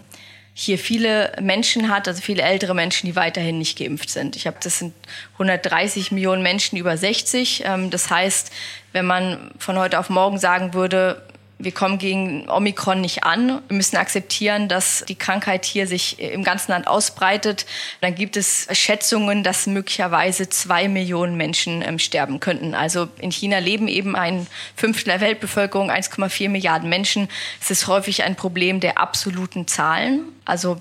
hier 0.61 0.77
viele 0.77 1.33
Menschen 1.41 1.89
hat, 1.89 2.09
also 2.09 2.21
viele 2.21 2.43
ältere 2.43 2.75
Menschen, 2.75 3.07
die 3.07 3.15
weiterhin 3.15 3.59
nicht 3.59 3.79
geimpft 3.79 4.11
sind. 4.11 4.35
Ich 4.35 4.47
habe, 4.49 4.57
das 4.61 4.81
sind 4.81 4.93
130 5.35 6.11
Millionen 6.11 6.43
Menschen 6.43 6.77
über 6.77 6.97
60. 6.97 7.63
Ähm, 7.65 7.91
das 7.91 8.11
heißt, 8.11 8.51
wenn 8.93 9.07
man 9.07 9.53
von 9.59 9.79
heute 9.79 10.01
auf 10.01 10.11
morgen 10.11 10.39
sagen 10.39 10.75
würde, 10.75 11.23
wir 11.61 11.73
kommen 11.73 11.99
gegen 11.99 12.49
Omikron 12.49 13.01
nicht 13.01 13.25
an. 13.25 13.61
Wir 13.67 13.77
müssen 13.77 13.97
akzeptieren, 13.97 14.69
dass 14.69 15.05
die 15.09 15.17
Krankheit 15.17 15.65
hier 15.65 15.89
sich 15.89 16.21
im 16.21 16.45
ganzen 16.45 16.71
Land 16.71 16.87
ausbreitet. 16.87 17.67
Dann 18.01 18.15
gibt 18.15 18.37
es 18.37 18.69
Schätzungen, 18.71 19.43
dass 19.43 19.67
möglicherweise 19.67 20.49
zwei 20.49 20.87
Millionen 20.87 21.37
Menschen 21.37 21.83
ähm, 21.83 21.99
sterben 21.99 22.39
könnten. 22.39 22.75
Also 22.75 23.09
in 23.19 23.33
China 23.33 23.59
leben 23.59 23.89
eben 23.89 24.15
ein 24.15 24.47
Fünftel 24.77 25.13
der 25.13 25.21
Weltbevölkerung, 25.21 25.91
1,4 25.91 26.49
Milliarden 26.49 26.89
Menschen. 26.89 27.29
Es 27.61 27.73
ist 27.73 27.89
häufig 27.89 28.23
ein 28.23 28.37
Problem 28.37 28.79
der 28.79 28.99
absoluten 28.99 29.67
Zahlen. 29.67 30.21
Also 30.45 30.81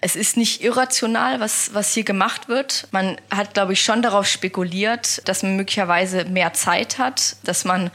es 0.00 0.14
ist 0.14 0.36
nicht 0.36 0.62
irrational, 0.62 1.40
was, 1.40 1.74
was 1.74 1.92
hier 1.92 2.04
gemacht 2.04 2.48
wird. 2.48 2.86
Man 2.90 3.16
hat, 3.30 3.54
glaube 3.54 3.72
ich, 3.72 3.82
schon 3.82 4.02
darauf 4.02 4.26
spekuliert, 4.26 5.26
dass 5.28 5.42
man 5.42 5.56
möglicherweise 5.56 6.24
mehr 6.26 6.52
Zeit 6.52 6.98
hat, 6.98 7.36
dass 7.44 7.64
man 7.64 7.90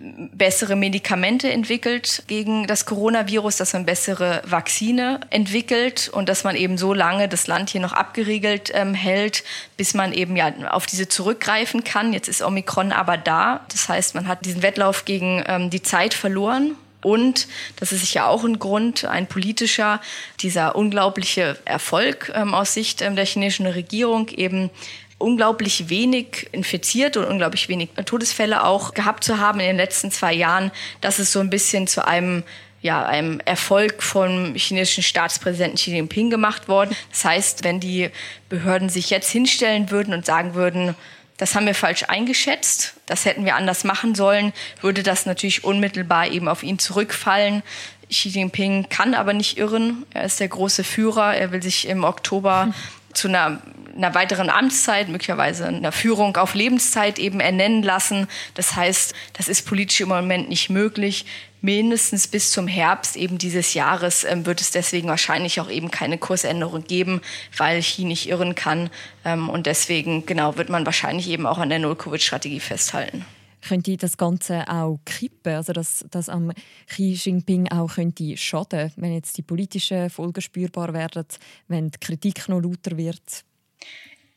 bessere 0.00 0.76
Medikamente 0.76 1.50
entwickelt 1.50 2.22
gegen 2.26 2.66
das 2.66 2.86
Coronavirus, 2.86 3.58
dass 3.58 3.74
man 3.74 3.84
bessere 3.84 4.40
Vakzine 4.46 5.20
entwickelt 5.28 6.08
und 6.08 6.30
dass 6.30 6.42
man 6.42 6.56
eben 6.56 6.78
so 6.78 6.94
lange 6.94 7.28
das 7.28 7.46
Land 7.46 7.68
hier 7.68 7.82
noch 7.82 7.92
abgeriegelt 7.92 8.70
ähm, 8.72 8.94
hält, 8.94 9.44
bis 9.76 9.92
man 9.92 10.14
eben 10.14 10.36
ja 10.36 10.52
auf 10.70 10.86
diese 10.86 11.08
zurückgreifen 11.08 11.84
kann. 11.84 12.14
Jetzt 12.14 12.28
ist 12.28 12.40
Omikron 12.40 12.92
aber 12.92 13.18
da. 13.18 13.66
Das 13.70 13.90
heißt, 13.90 14.14
man 14.14 14.26
hat 14.26 14.46
diesen 14.46 14.62
Wettlauf 14.62 15.04
gegen 15.04 15.44
ähm, 15.46 15.68
die 15.68 15.82
Zeit 15.82 16.14
verloren. 16.14 16.76
Und 17.02 17.48
das 17.76 17.92
ist 17.92 18.00
sicher 18.00 18.26
auch 18.26 18.44
ein 18.44 18.58
Grund, 18.58 19.04
ein 19.04 19.26
politischer, 19.26 20.00
dieser 20.40 20.76
unglaubliche 20.76 21.58
Erfolg 21.64 22.30
ähm, 22.34 22.54
aus 22.54 22.74
Sicht 22.74 23.00
ähm, 23.00 23.16
der 23.16 23.24
chinesischen 23.24 23.66
Regierung, 23.66 24.28
eben 24.28 24.70
unglaublich 25.20 25.88
wenig 25.88 26.48
infiziert 26.52 27.16
und 27.16 27.24
unglaublich 27.24 27.68
wenig 27.68 27.90
Todesfälle 28.06 28.64
auch 28.64 28.94
gehabt 28.94 29.22
zu 29.22 29.38
haben 29.38 29.60
in 29.60 29.66
den 29.66 29.76
letzten 29.76 30.10
zwei 30.10 30.32
Jahren, 30.32 30.70
das 31.00 31.18
ist 31.18 31.32
so 31.32 31.40
ein 31.40 31.50
bisschen 31.50 31.86
zu 31.86 32.06
einem 32.06 32.42
ja, 32.82 33.04
einem 33.04 33.40
Erfolg 33.44 34.02
vom 34.02 34.54
chinesischen 34.54 35.02
Staatspräsidenten 35.02 35.76
Xi 35.76 35.90
Jinping 35.90 36.30
gemacht 36.30 36.66
worden. 36.66 36.96
Das 37.10 37.26
heißt, 37.26 37.62
wenn 37.62 37.78
die 37.78 38.08
Behörden 38.48 38.88
sich 38.88 39.10
jetzt 39.10 39.30
hinstellen 39.30 39.90
würden 39.90 40.14
und 40.14 40.24
sagen 40.24 40.54
würden, 40.54 40.94
das 41.36 41.54
haben 41.54 41.66
wir 41.66 41.74
falsch 41.74 42.04
eingeschätzt, 42.04 42.94
das 43.06 43.24
hätten 43.24 43.44
wir 43.44 43.56
anders 43.56 43.84
machen 43.84 44.14
sollen, 44.14 44.52
würde 44.80 45.02
das 45.02 45.26
natürlich 45.26 45.64
unmittelbar 45.64 46.28
eben 46.28 46.48
auf 46.48 46.62
ihn 46.62 46.78
zurückfallen. 46.78 47.62
Xi 48.10 48.28
Jinping 48.28 48.88
kann 48.88 49.14
aber 49.14 49.32
nicht 49.32 49.56
irren. 49.56 50.04
Er 50.12 50.24
ist 50.24 50.40
der 50.40 50.48
große 50.48 50.82
Führer. 50.82 51.34
Er 51.36 51.52
will 51.52 51.62
sich 51.62 51.86
im 51.86 52.04
Oktober 52.04 52.74
zu 53.12 53.28
einer 53.28 53.60
einer 53.96 54.14
weiteren 54.14 54.50
Amtszeit, 54.50 55.08
möglicherweise 55.08 55.66
einer 55.66 55.92
Führung 55.92 56.36
auf 56.36 56.54
Lebenszeit 56.54 57.18
eben 57.18 57.40
ernennen 57.40 57.82
lassen. 57.82 58.28
Das 58.54 58.76
heißt, 58.76 59.14
das 59.34 59.48
ist 59.48 59.66
politisch 59.66 60.00
im 60.00 60.08
Moment 60.08 60.48
nicht 60.48 60.70
möglich. 60.70 61.26
Mindestens 61.60 62.26
bis 62.26 62.52
zum 62.52 62.66
Herbst 62.66 63.16
eben 63.16 63.36
dieses 63.36 63.74
Jahres 63.74 64.24
ähm, 64.24 64.46
wird 64.46 64.62
es 64.62 64.70
deswegen 64.70 65.08
wahrscheinlich 65.08 65.60
auch 65.60 65.68
eben 65.68 65.90
keine 65.90 66.16
Kursänderung 66.16 66.84
geben, 66.84 67.20
weil 67.56 67.80
Xi 67.80 68.04
nicht 68.04 68.28
irren 68.28 68.54
kann. 68.54 68.88
Ähm, 69.24 69.50
und 69.50 69.66
deswegen, 69.66 70.24
genau, 70.24 70.56
wird 70.56 70.70
man 70.70 70.86
wahrscheinlich 70.86 71.28
eben 71.28 71.46
auch 71.46 71.58
an 71.58 71.68
der 71.68 71.78
Null-Covid-Strategie 71.78 72.60
festhalten 72.60 73.26
könnte 73.60 73.96
das 73.96 74.16
Ganze 74.16 74.68
auch 74.68 74.98
kippen, 75.04 75.54
also 75.54 75.72
dass, 75.72 76.04
dass 76.10 76.28
am 76.28 76.52
Xi 76.86 77.12
Jinping 77.12 77.70
auch 77.70 77.94
könnte 77.94 78.36
schaden, 78.36 78.92
wenn 78.96 79.14
jetzt 79.14 79.36
die 79.36 79.42
politischen 79.42 80.10
Folgen 80.10 80.40
spürbar 80.40 80.92
werden, 80.92 81.26
wenn 81.68 81.90
die 81.90 81.98
Kritik 81.98 82.48
noch 82.48 82.60
lauter 82.60 82.96
wird? 82.96 83.44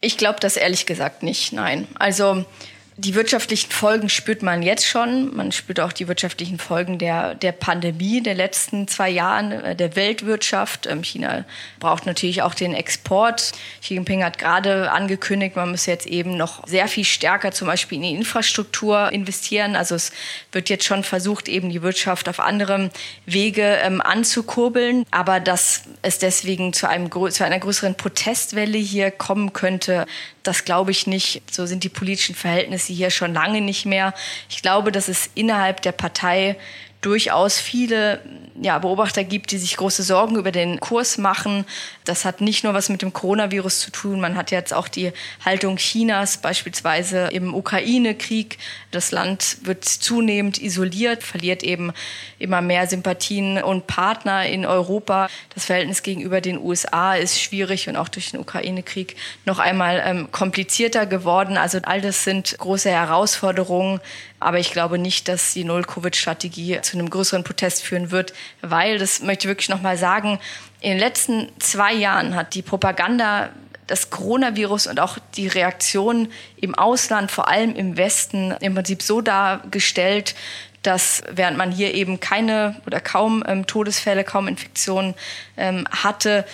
Ich 0.01 0.17
glaube 0.17 0.39
das 0.39 0.57
ehrlich 0.57 0.85
gesagt 0.85 1.23
nicht, 1.23 1.53
nein. 1.53 1.87
Also 1.95 2.45
Die 2.95 3.15
wirtschaftlichen 3.15 3.71
Folgen 3.71 4.07
spürt 4.07 4.43
man 4.43 4.61
jetzt 4.61 4.85
schon. 4.85 5.35
Man 5.35 5.51
spürt 5.51 5.79
auch 5.79 5.93
die 5.93 6.07
wirtschaftlichen 6.07 6.59
Folgen 6.59 6.99
der, 6.99 7.33
der 7.33 7.51
Pandemie 7.51 8.21
der 8.21 8.35
letzten 8.35 8.87
zwei 8.87 9.09
Jahren, 9.09 9.51
äh, 9.51 9.75
der 9.75 9.95
Weltwirtschaft. 9.95 10.85
Ähm, 10.85 11.01
China 11.01 11.43
braucht 11.79 12.05
natürlich 12.05 12.43
auch 12.43 12.53
den 12.53 12.75
Export. 12.75 13.53
Xi 13.81 13.95
Jinping 13.95 14.23
hat 14.23 14.37
gerade 14.37 14.91
angekündigt, 14.91 15.55
man 15.55 15.71
muss 15.71 15.87
jetzt 15.87 16.05
eben 16.05 16.37
noch 16.37 16.67
sehr 16.67 16.87
viel 16.87 17.03
stärker 17.03 17.51
zum 17.51 17.67
Beispiel 17.67 17.97
in 17.97 18.03
die 18.03 18.13
Infrastruktur 18.13 19.11
investieren. 19.11 19.75
Also 19.75 19.95
es 19.95 20.11
wird 20.51 20.69
jetzt 20.69 20.85
schon 20.85 21.03
versucht, 21.03 21.49
eben 21.49 21.71
die 21.71 21.81
Wirtschaft 21.81 22.29
auf 22.29 22.39
anderem 22.39 22.91
Wege 23.25 23.79
ähm, 23.81 24.01
anzukurbeln. 24.01 25.05
Aber 25.09 25.39
dass 25.39 25.83
es 26.03 26.19
deswegen 26.19 26.73
zu, 26.73 26.87
einem, 26.87 27.09
zu 27.31 27.43
einer 27.43 27.59
größeren 27.59 27.95
Protestwelle 27.95 28.77
hier 28.77 29.09
kommen 29.09 29.51
könnte, 29.51 30.05
das 30.43 30.65
glaube 30.65 30.91
ich 30.91 31.07
nicht. 31.07 31.41
So 31.49 31.65
sind 31.65 31.83
die 31.83 31.89
politischen 31.89 32.35
Verhältnisse 32.35 32.93
hier 32.93 33.09
schon 33.09 33.33
lange 33.33 33.61
nicht 33.61 33.85
mehr. 33.85 34.13
Ich 34.49 34.61
glaube, 34.61 34.91
dass 34.91 35.07
es 35.07 35.29
innerhalb 35.35 35.81
der 35.81 35.93
Partei 35.93 36.57
durchaus 37.03 37.59
viele 37.59 38.21
ja, 38.61 38.79
Beobachter 38.79 39.23
gibt, 39.23 39.51
die 39.51 39.57
sich 39.57 39.75
große 39.77 40.03
Sorgen 40.03 40.37
über 40.37 40.51
den 40.51 40.79
Kurs 40.79 41.17
machen. 41.17 41.65
Das 42.05 42.23
hat 42.23 42.39
nicht 42.39 42.63
nur 42.63 42.73
was 42.73 42.89
mit 42.89 43.01
dem 43.01 43.11
Coronavirus 43.11 43.79
zu 43.79 43.91
tun. 43.91 44.21
Man 44.21 44.35
hat 44.35 44.51
jetzt 44.51 44.73
auch 44.73 44.87
die 44.87 45.11
Haltung 45.43 45.77
Chinas 45.77 46.37
beispielsweise 46.37 47.27
im 47.31 47.53
Ukraine-Krieg. 47.53 48.57
Das 48.91 49.11
Land 49.11 49.57
wird 49.63 49.83
zunehmend 49.85 50.61
isoliert, 50.61 51.23
verliert 51.23 51.63
eben 51.63 51.91
immer 52.39 52.61
mehr 52.61 52.87
Sympathien 52.87 53.61
und 53.61 53.87
Partner 53.87 54.45
in 54.45 54.65
Europa. 54.65 55.29
Das 55.53 55.65
Verhältnis 55.65 56.03
gegenüber 56.03 56.39
den 56.39 56.59
USA 56.59 57.15
ist 57.15 57.41
schwierig 57.41 57.89
und 57.89 57.97
auch 57.97 58.07
durch 58.07 58.31
den 58.31 58.39
Ukraine-Krieg 58.39 59.15
noch 59.45 59.59
einmal 59.59 60.01
ähm, 60.05 60.31
komplizierter 60.31 61.05
geworden. 61.05 61.57
Also 61.57 61.79
all 61.83 62.01
das 62.01 62.23
sind 62.23 62.57
große 62.57 62.89
Herausforderungen. 62.89 63.99
Aber 64.43 64.59
ich 64.59 64.71
glaube 64.71 64.97
nicht, 64.97 65.29
dass 65.29 65.53
die 65.53 65.63
Null-Covid-Strategie 65.63 66.81
zu 66.81 66.92
einem 66.93 67.09
größeren 67.09 67.43
Protest 67.43 67.83
führen 67.83 68.11
wird, 68.11 68.33
weil, 68.61 68.97
das 68.97 69.21
möchte 69.21 69.47
ich 69.47 69.49
wirklich 69.49 69.69
nochmal 69.69 69.97
sagen, 69.97 70.39
in 70.79 70.91
den 70.91 70.99
letzten 70.99 71.49
zwei 71.59 71.93
Jahren 71.93 72.35
hat 72.35 72.55
die 72.55 72.61
Propaganda 72.61 73.49
das 73.87 74.09
Coronavirus 74.09 74.87
und 74.87 74.99
auch 74.99 75.17
die 75.35 75.47
Reaktion 75.47 76.29
im 76.57 76.75
Ausland, 76.75 77.31
vor 77.31 77.47
allem 77.49 77.75
im 77.75 77.97
Westen, 77.97 78.51
im 78.61 78.75
Prinzip 78.75 79.01
so 79.01 79.21
dargestellt, 79.21 80.35
dass 80.81 81.23
während 81.31 81.57
man 81.57 81.71
hier 81.71 81.93
eben 81.93 82.19
keine 82.19 82.75
oder 82.85 82.99
kaum 82.99 83.43
ähm, 83.47 83.65
Todesfälle, 83.65 84.23
kaum 84.23 84.47
Infektionen 84.47 85.15
ähm, 85.57 85.87
hatte, 85.89 86.45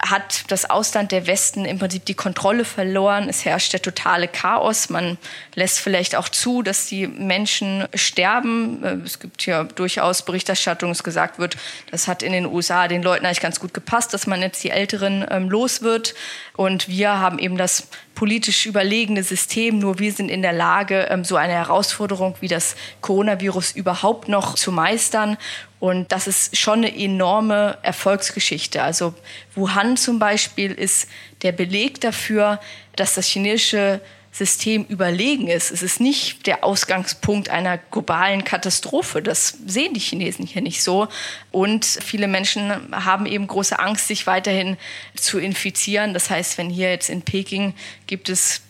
hat 0.00 0.44
das 0.48 0.68
Ausland 0.68 1.12
der 1.12 1.26
Westen 1.26 1.64
im 1.64 1.78
Prinzip 1.78 2.04
die 2.04 2.14
Kontrolle 2.14 2.64
verloren. 2.64 3.28
Es 3.28 3.44
herrscht 3.44 3.72
der 3.72 3.80
totale 3.82 4.28
Chaos. 4.28 4.90
Man 4.90 5.18
lässt 5.54 5.78
vielleicht 5.78 6.16
auch 6.16 6.28
zu, 6.28 6.62
dass 6.62 6.86
die 6.86 7.06
Menschen 7.06 7.88
sterben. 7.94 8.82
Äh, 8.84 8.94
es 9.04 9.18
gibt 9.18 9.46
ja 9.46 9.64
durchaus 9.64 10.24
Berichterstattung, 10.24 10.90
es 10.90 11.02
gesagt 11.02 11.38
wird, 11.38 11.56
das 11.90 12.08
hat 12.08 12.22
in 12.22 12.32
den 12.32 12.46
USA 12.46 12.88
den 12.88 13.02
Leuten 13.02 13.24
eigentlich 13.24 13.40
ganz 13.40 13.60
gut 13.60 13.72
gepasst, 13.72 14.12
dass 14.12 14.26
man 14.26 14.42
jetzt 14.42 14.62
die 14.64 14.70
Älteren 14.70 15.26
ähm, 15.30 15.48
los 15.48 15.82
wird. 15.82 16.14
Und 16.54 16.88
wir 16.88 17.18
haben 17.18 17.38
eben 17.38 17.56
das 17.56 17.88
politisch 18.16 18.66
überlegene 18.66 19.22
System. 19.22 19.78
Nur 19.78 20.00
wir 20.00 20.10
sind 20.10 20.28
in 20.28 20.42
der 20.42 20.52
Lage, 20.52 21.06
ähm, 21.10 21.24
so 21.24 21.36
eine 21.36 21.52
Herausforderung 21.52 22.34
wie 22.40 22.48
das 22.48 22.74
Coronavirus 23.00 23.72
überhaupt 23.72 24.28
noch 24.28 24.56
zu 24.56 24.72
meistern. 24.72 25.36
Und 25.78 26.10
das 26.10 26.26
ist 26.26 26.56
schon 26.56 26.78
eine 26.78 26.98
enorme 26.98 27.78
Erfolgsgeschichte. 27.82 28.82
Also 28.82 29.14
Wuhan 29.54 29.96
zum 29.96 30.18
Beispiel 30.18 30.72
ist 30.72 31.08
der 31.42 31.52
Beleg 31.52 32.00
dafür, 32.00 32.58
dass 32.96 33.14
das 33.14 33.26
chinesische 33.28 34.00
System 34.36 34.84
überlegen 34.84 35.48
ist. 35.48 35.70
Es 35.70 35.82
ist 35.82 35.98
nicht 35.98 36.46
der 36.46 36.62
Ausgangspunkt 36.62 37.48
einer 37.48 37.78
globalen 37.78 38.44
Katastrophe. 38.44 39.22
Das 39.22 39.56
sehen 39.66 39.94
die 39.94 40.00
Chinesen 40.00 40.46
hier 40.46 40.60
nicht 40.60 40.82
so. 40.82 41.08
Und 41.52 41.86
viele 41.86 42.28
Menschen 42.28 42.70
haben 42.92 43.24
eben 43.24 43.46
große 43.46 43.78
Angst, 43.78 44.08
sich 44.08 44.26
weiterhin 44.26 44.76
zu 45.14 45.38
infizieren. 45.38 46.12
Das 46.12 46.28
heißt, 46.28 46.58
wenn 46.58 46.68
hier 46.68 46.90
jetzt 46.90 47.08
in 47.08 47.22
Peking 47.22 47.72
gibt 48.06 48.28
es 48.28 48.60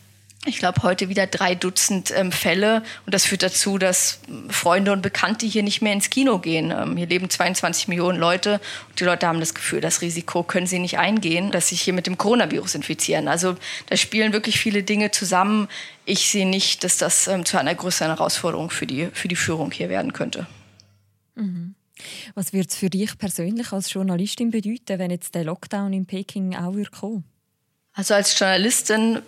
ich 0.46 0.58
glaube, 0.58 0.82
heute 0.82 1.08
wieder 1.08 1.26
drei 1.26 1.54
Dutzend 1.54 2.12
ähm, 2.16 2.32
Fälle. 2.32 2.82
Und 3.04 3.14
das 3.14 3.24
führt 3.24 3.42
dazu, 3.42 3.78
dass 3.78 4.20
Freunde 4.48 4.92
und 4.92 5.02
Bekannte 5.02 5.44
hier 5.46 5.62
nicht 5.62 5.82
mehr 5.82 5.92
ins 5.92 6.08
Kino 6.08 6.38
gehen. 6.38 6.70
Ähm, 6.70 6.96
hier 6.96 7.06
leben 7.06 7.28
22 7.28 7.88
Millionen 7.88 8.18
Leute 8.18 8.60
und 8.88 9.00
die 9.00 9.04
Leute 9.04 9.26
haben 9.26 9.40
das 9.40 9.54
Gefühl, 9.54 9.80
das 9.80 10.00
Risiko 10.00 10.42
können 10.42 10.66
sie 10.66 10.78
nicht 10.78 10.98
eingehen, 10.98 11.50
dass 11.50 11.68
sich 11.68 11.80
hier 11.80 11.92
mit 11.92 12.06
dem 12.06 12.16
Coronavirus 12.16 12.76
infizieren. 12.76 13.28
Also 13.28 13.56
da 13.88 13.96
spielen 13.96 14.32
wirklich 14.32 14.58
viele 14.58 14.82
Dinge 14.82 15.10
zusammen. 15.10 15.68
Ich 16.04 16.28
sehe 16.30 16.48
nicht, 16.48 16.84
dass 16.84 16.96
das 16.96 17.26
ähm, 17.26 17.44
zu 17.44 17.58
einer 17.58 17.74
größeren 17.74 18.12
Herausforderung 18.12 18.70
für 18.70 18.86
die, 18.86 19.08
für 19.12 19.28
die 19.28 19.36
Führung 19.36 19.72
hier 19.72 19.88
werden 19.88 20.12
könnte. 20.12 20.46
Mhm. 21.34 21.74
Was 22.34 22.52
wird 22.52 22.70
es 22.70 22.76
für 22.76 22.90
dich 22.90 23.16
persönlich 23.18 23.72
als 23.72 23.92
Journalistin 23.92 24.50
bedeuten, 24.50 24.98
wenn 24.98 25.10
jetzt 25.10 25.34
der 25.34 25.44
Lockdown 25.44 25.92
in 25.92 26.06
Peking 26.06 26.54
auch 26.54 26.74
kommen 26.90 27.24
Also 27.94 28.14
als 28.14 28.38
Journalistin 28.38 29.22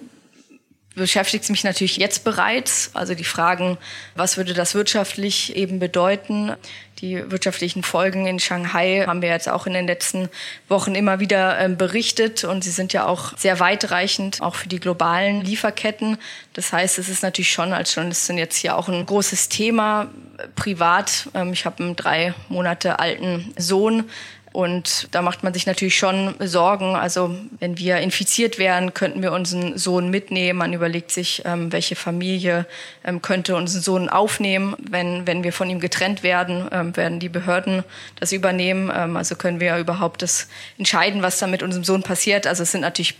beschäftigt 0.98 1.44
es 1.44 1.50
mich 1.50 1.64
natürlich 1.64 1.96
jetzt 1.96 2.24
bereits. 2.24 2.90
Also 2.94 3.14
die 3.14 3.24
Fragen, 3.24 3.78
was 4.14 4.36
würde 4.36 4.54
das 4.54 4.74
wirtschaftlich 4.74 5.56
eben 5.56 5.78
bedeuten? 5.78 6.54
Die 7.00 7.30
wirtschaftlichen 7.30 7.82
Folgen 7.82 8.26
in 8.26 8.40
Shanghai 8.40 9.04
haben 9.06 9.22
wir 9.22 9.28
jetzt 9.28 9.48
auch 9.48 9.66
in 9.66 9.72
den 9.72 9.86
letzten 9.86 10.28
Wochen 10.68 10.94
immer 10.94 11.20
wieder 11.20 11.58
ähm, 11.60 11.76
berichtet 11.76 12.42
und 12.42 12.64
sie 12.64 12.70
sind 12.70 12.92
ja 12.92 13.06
auch 13.06 13.36
sehr 13.38 13.60
weitreichend, 13.60 14.42
auch 14.42 14.56
für 14.56 14.68
die 14.68 14.80
globalen 14.80 15.42
Lieferketten. 15.42 16.18
Das 16.54 16.72
heißt, 16.72 16.98
es 16.98 17.08
ist 17.08 17.22
natürlich 17.22 17.52
schon 17.52 17.72
als 17.72 17.94
Journalistin 17.94 18.36
jetzt 18.36 18.56
hier 18.56 18.76
auch 18.76 18.88
ein 18.88 19.06
großes 19.06 19.48
Thema 19.48 20.08
privat. 20.56 21.28
Ähm, 21.34 21.52
ich 21.52 21.64
habe 21.66 21.84
einen 21.84 21.96
drei 21.96 22.34
Monate 22.48 22.98
alten 22.98 23.52
Sohn, 23.56 24.10
und 24.52 25.08
da 25.14 25.22
macht 25.22 25.42
man 25.42 25.52
sich 25.52 25.66
natürlich 25.66 25.96
schon 25.96 26.34
Sorgen. 26.40 26.96
Also 26.96 27.36
wenn 27.60 27.76
wir 27.78 27.98
infiziert 27.98 28.58
wären, 28.58 28.94
könnten 28.94 29.22
wir 29.22 29.32
unseren 29.32 29.76
Sohn 29.76 30.10
mitnehmen. 30.10 30.58
Man 30.58 30.72
überlegt 30.72 31.10
sich, 31.10 31.42
ähm, 31.44 31.70
welche 31.72 31.96
Familie 31.96 32.66
ähm, 33.04 33.20
könnte 33.20 33.56
unseren 33.56 33.82
Sohn 33.82 34.08
aufnehmen. 34.08 34.74
Wenn, 34.78 35.26
wenn 35.26 35.44
wir 35.44 35.52
von 35.52 35.68
ihm 35.68 35.80
getrennt 35.80 36.22
werden, 36.22 36.66
ähm, 36.72 36.96
werden 36.96 37.20
die 37.20 37.28
Behörden 37.28 37.84
das 38.18 38.32
übernehmen. 38.32 38.90
Ähm, 38.94 39.16
also 39.16 39.36
können 39.36 39.60
wir 39.60 39.76
überhaupt 39.76 40.22
das 40.22 40.48
entscheiden, 40.78 41.22
was 41.22 41.38
da 41.38 41.46
mit 41.46 41.62
unserem 41.62 41.84
Sohn 41.84 42.02
passiert. 42.02 42.46
Also 42.46 42.62
es 42.62 42.72
sind 42.72 42.80
natürlich 42.80 43.16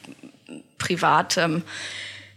privat 0.79 1.37
ähm, 1.37 1.63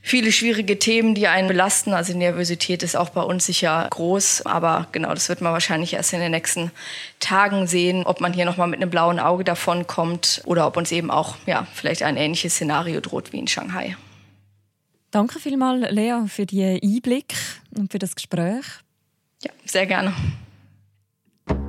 viele 0.01 0.31
schwierige 0.31 0.79
Themen, 0.79 1.15
die 1.15 1.27
einen 1.27 1.47
belasten. 1.47 1.93
Also 1.93 2.13
die 2.13 2.19
Nervosität 2.19 2.83
ist 2.83 2.95
auch 2.95 3.09
bei 3.09 3.21
uns 3.21 3.45
sicher 3.45 3.87
groß. 3.89 4.45
Aber 4.45 4.87
genau, 4.91 5.13
das 5.13 5.29
wird 5.29 5.41
man 5.41 5.53
wahrscheinlich 5.53 5.93
erst 5.93 6.13
in 6.13 6.19
den 6.19 6.31
nächsten 6.31 6.71
Tagen 7.19 7.67
sehen, 7.67 8.03
ob 8.05 8.19
man 8.21 8.33
hier 8.33 8.45
nochmal 8.45 8.67
mit 8.67 8.81
einem 8.81 8.89
blauen 8.89 9.19
Auge 9.19 9.43
davon 9.43 9.87
kommt 9.87 10.41
oder 10.45 10.67
ob 10.67 10.77
uns 10.77 10.91
eben 10.91 11.11
auch 11.11 11.35
ja, 11.45 11.67
vielleicht 11.73 12.03
ein 12.03 12.17
ähnliches 12.17 12.55
Szenario 12.55 12.99
droht 12.99 13.31
wie 13.31 13.39
in 13.39 13.47
Shanghai. 13.47 13.95
Danke 15.11 15.39
vielmals, 15.39 15.91
Lea, 15.91 16.21
für 16.27 16.45
den 16.45 16.79
Einblick 16.81 17.35
und 17.75 17.91
für 17.91 17.99
das 17.99 18.15
Gespräch. 18.15 18.65
Ja, 19.43 19.51
sehr 19.65 19.85
gerne. 19.85 20.13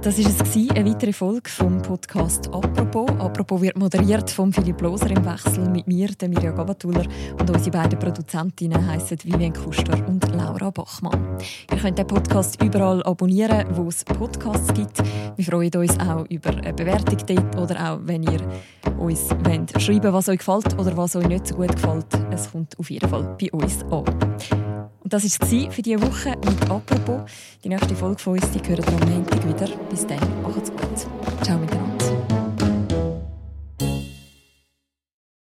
Das 0.03 0.19
war 0.19 0.47
es, 0.47 0.71
eine 0.71 0.91
weitere 0.91 1.13
Folge 1.13 1.49
vom 1.49 1.81
Podcast 1.81 2.49
«Apropos». 2.53 3.09
«Apropos» 3.21 3.61
wird 3.63 3.79
moderiert 3.79 4.29
von 4.33 4.53
Philipp 4.53 4.81
Loser 4.81 5.11
im 5.11 5.25
Wechsel 5.25 5.71
mit 5.71 5.87
mir, 5.87 6.09
der 6.09 6.29
Mirja 6.29 6.51
Gabatuller. 6.51 7.05
Und 7.39 7.49
unsere 7.49 7.71
beiden 7.71 8.01
Produzentinnen 8.01 8.85
heissen 8.85 9.17
Vivian 9.23 9.53
Kuster 9.53 10.05
und 10.09 10.29
Laura 10.35 10.71
Bachmann. 10.71 11.39
Ihr 11.71 11.79
könnt 11.79 11.99
den 11.99 12.07
Podcast 12.09 12.61
überall 12.61 13.01
abonnieren, 13.05 13.65
wo 13.77 13.87
es 13.87 14.05
Podcasts 14.05 14.75
gibt. 14.75 15.01
Wir 15.37 15.45
freuen 15.45 15.77
uns 15.77 15.97
auch 16.01 16.27
über 16.29 16.51
eine 16.51 16.73
Bewertung 16.73 17.19
dort 17.25 17.57
oder 17.59 17.93
auch, 17.93 18.01
wenn 18.03 18.25
ihr 18.25 18.41
uns 18.99 19.31
wollt, 19.45 19.81
schreiben 19.81 20.13
was 20.13 20.29
euch 20.29 20.39
gefällt 20.39 20.77
oder 20.81 20.97
was 20.97 21.15
euch 21.15 21.29
nicht 21.29 21.47
so 21.47 21.55
gut 21.55 21.77
gefällt. 21.77 22.07
Es 22.33 22.51
kommt 22.51 22.77
auf 22.77 22.91
jeden 22.91 23.09
Fall 23.09 23.37
bei 23.41 23.53
uns 23.53 23.85
an. 23.85 24.05
Und 25.03 25.13
das 25.13 25.25
war 25.25 25.49
es 25.49 25.75
für 25.75 25.83
diese 25.83 26.01
Woche 26.01 26.31
mit 26.31 26.71
«Apropos». 26.71 27.23
Die 27.65 27.69
nächste 27.69 27.95
Folge 27.95 28.19
von 28.21 28.35
uns 28.35 28.51
die 28.51 28.61
hören 28.69 28.85
am 29.01 29.11
Montag 29.11 29.47
wieder. 29.47 29.69
Bis 29.91 30.07
dann, 30.07 30.21
macht's 30.43 30.71
gut. 30.71 31.07
Ciao 31.43 31.59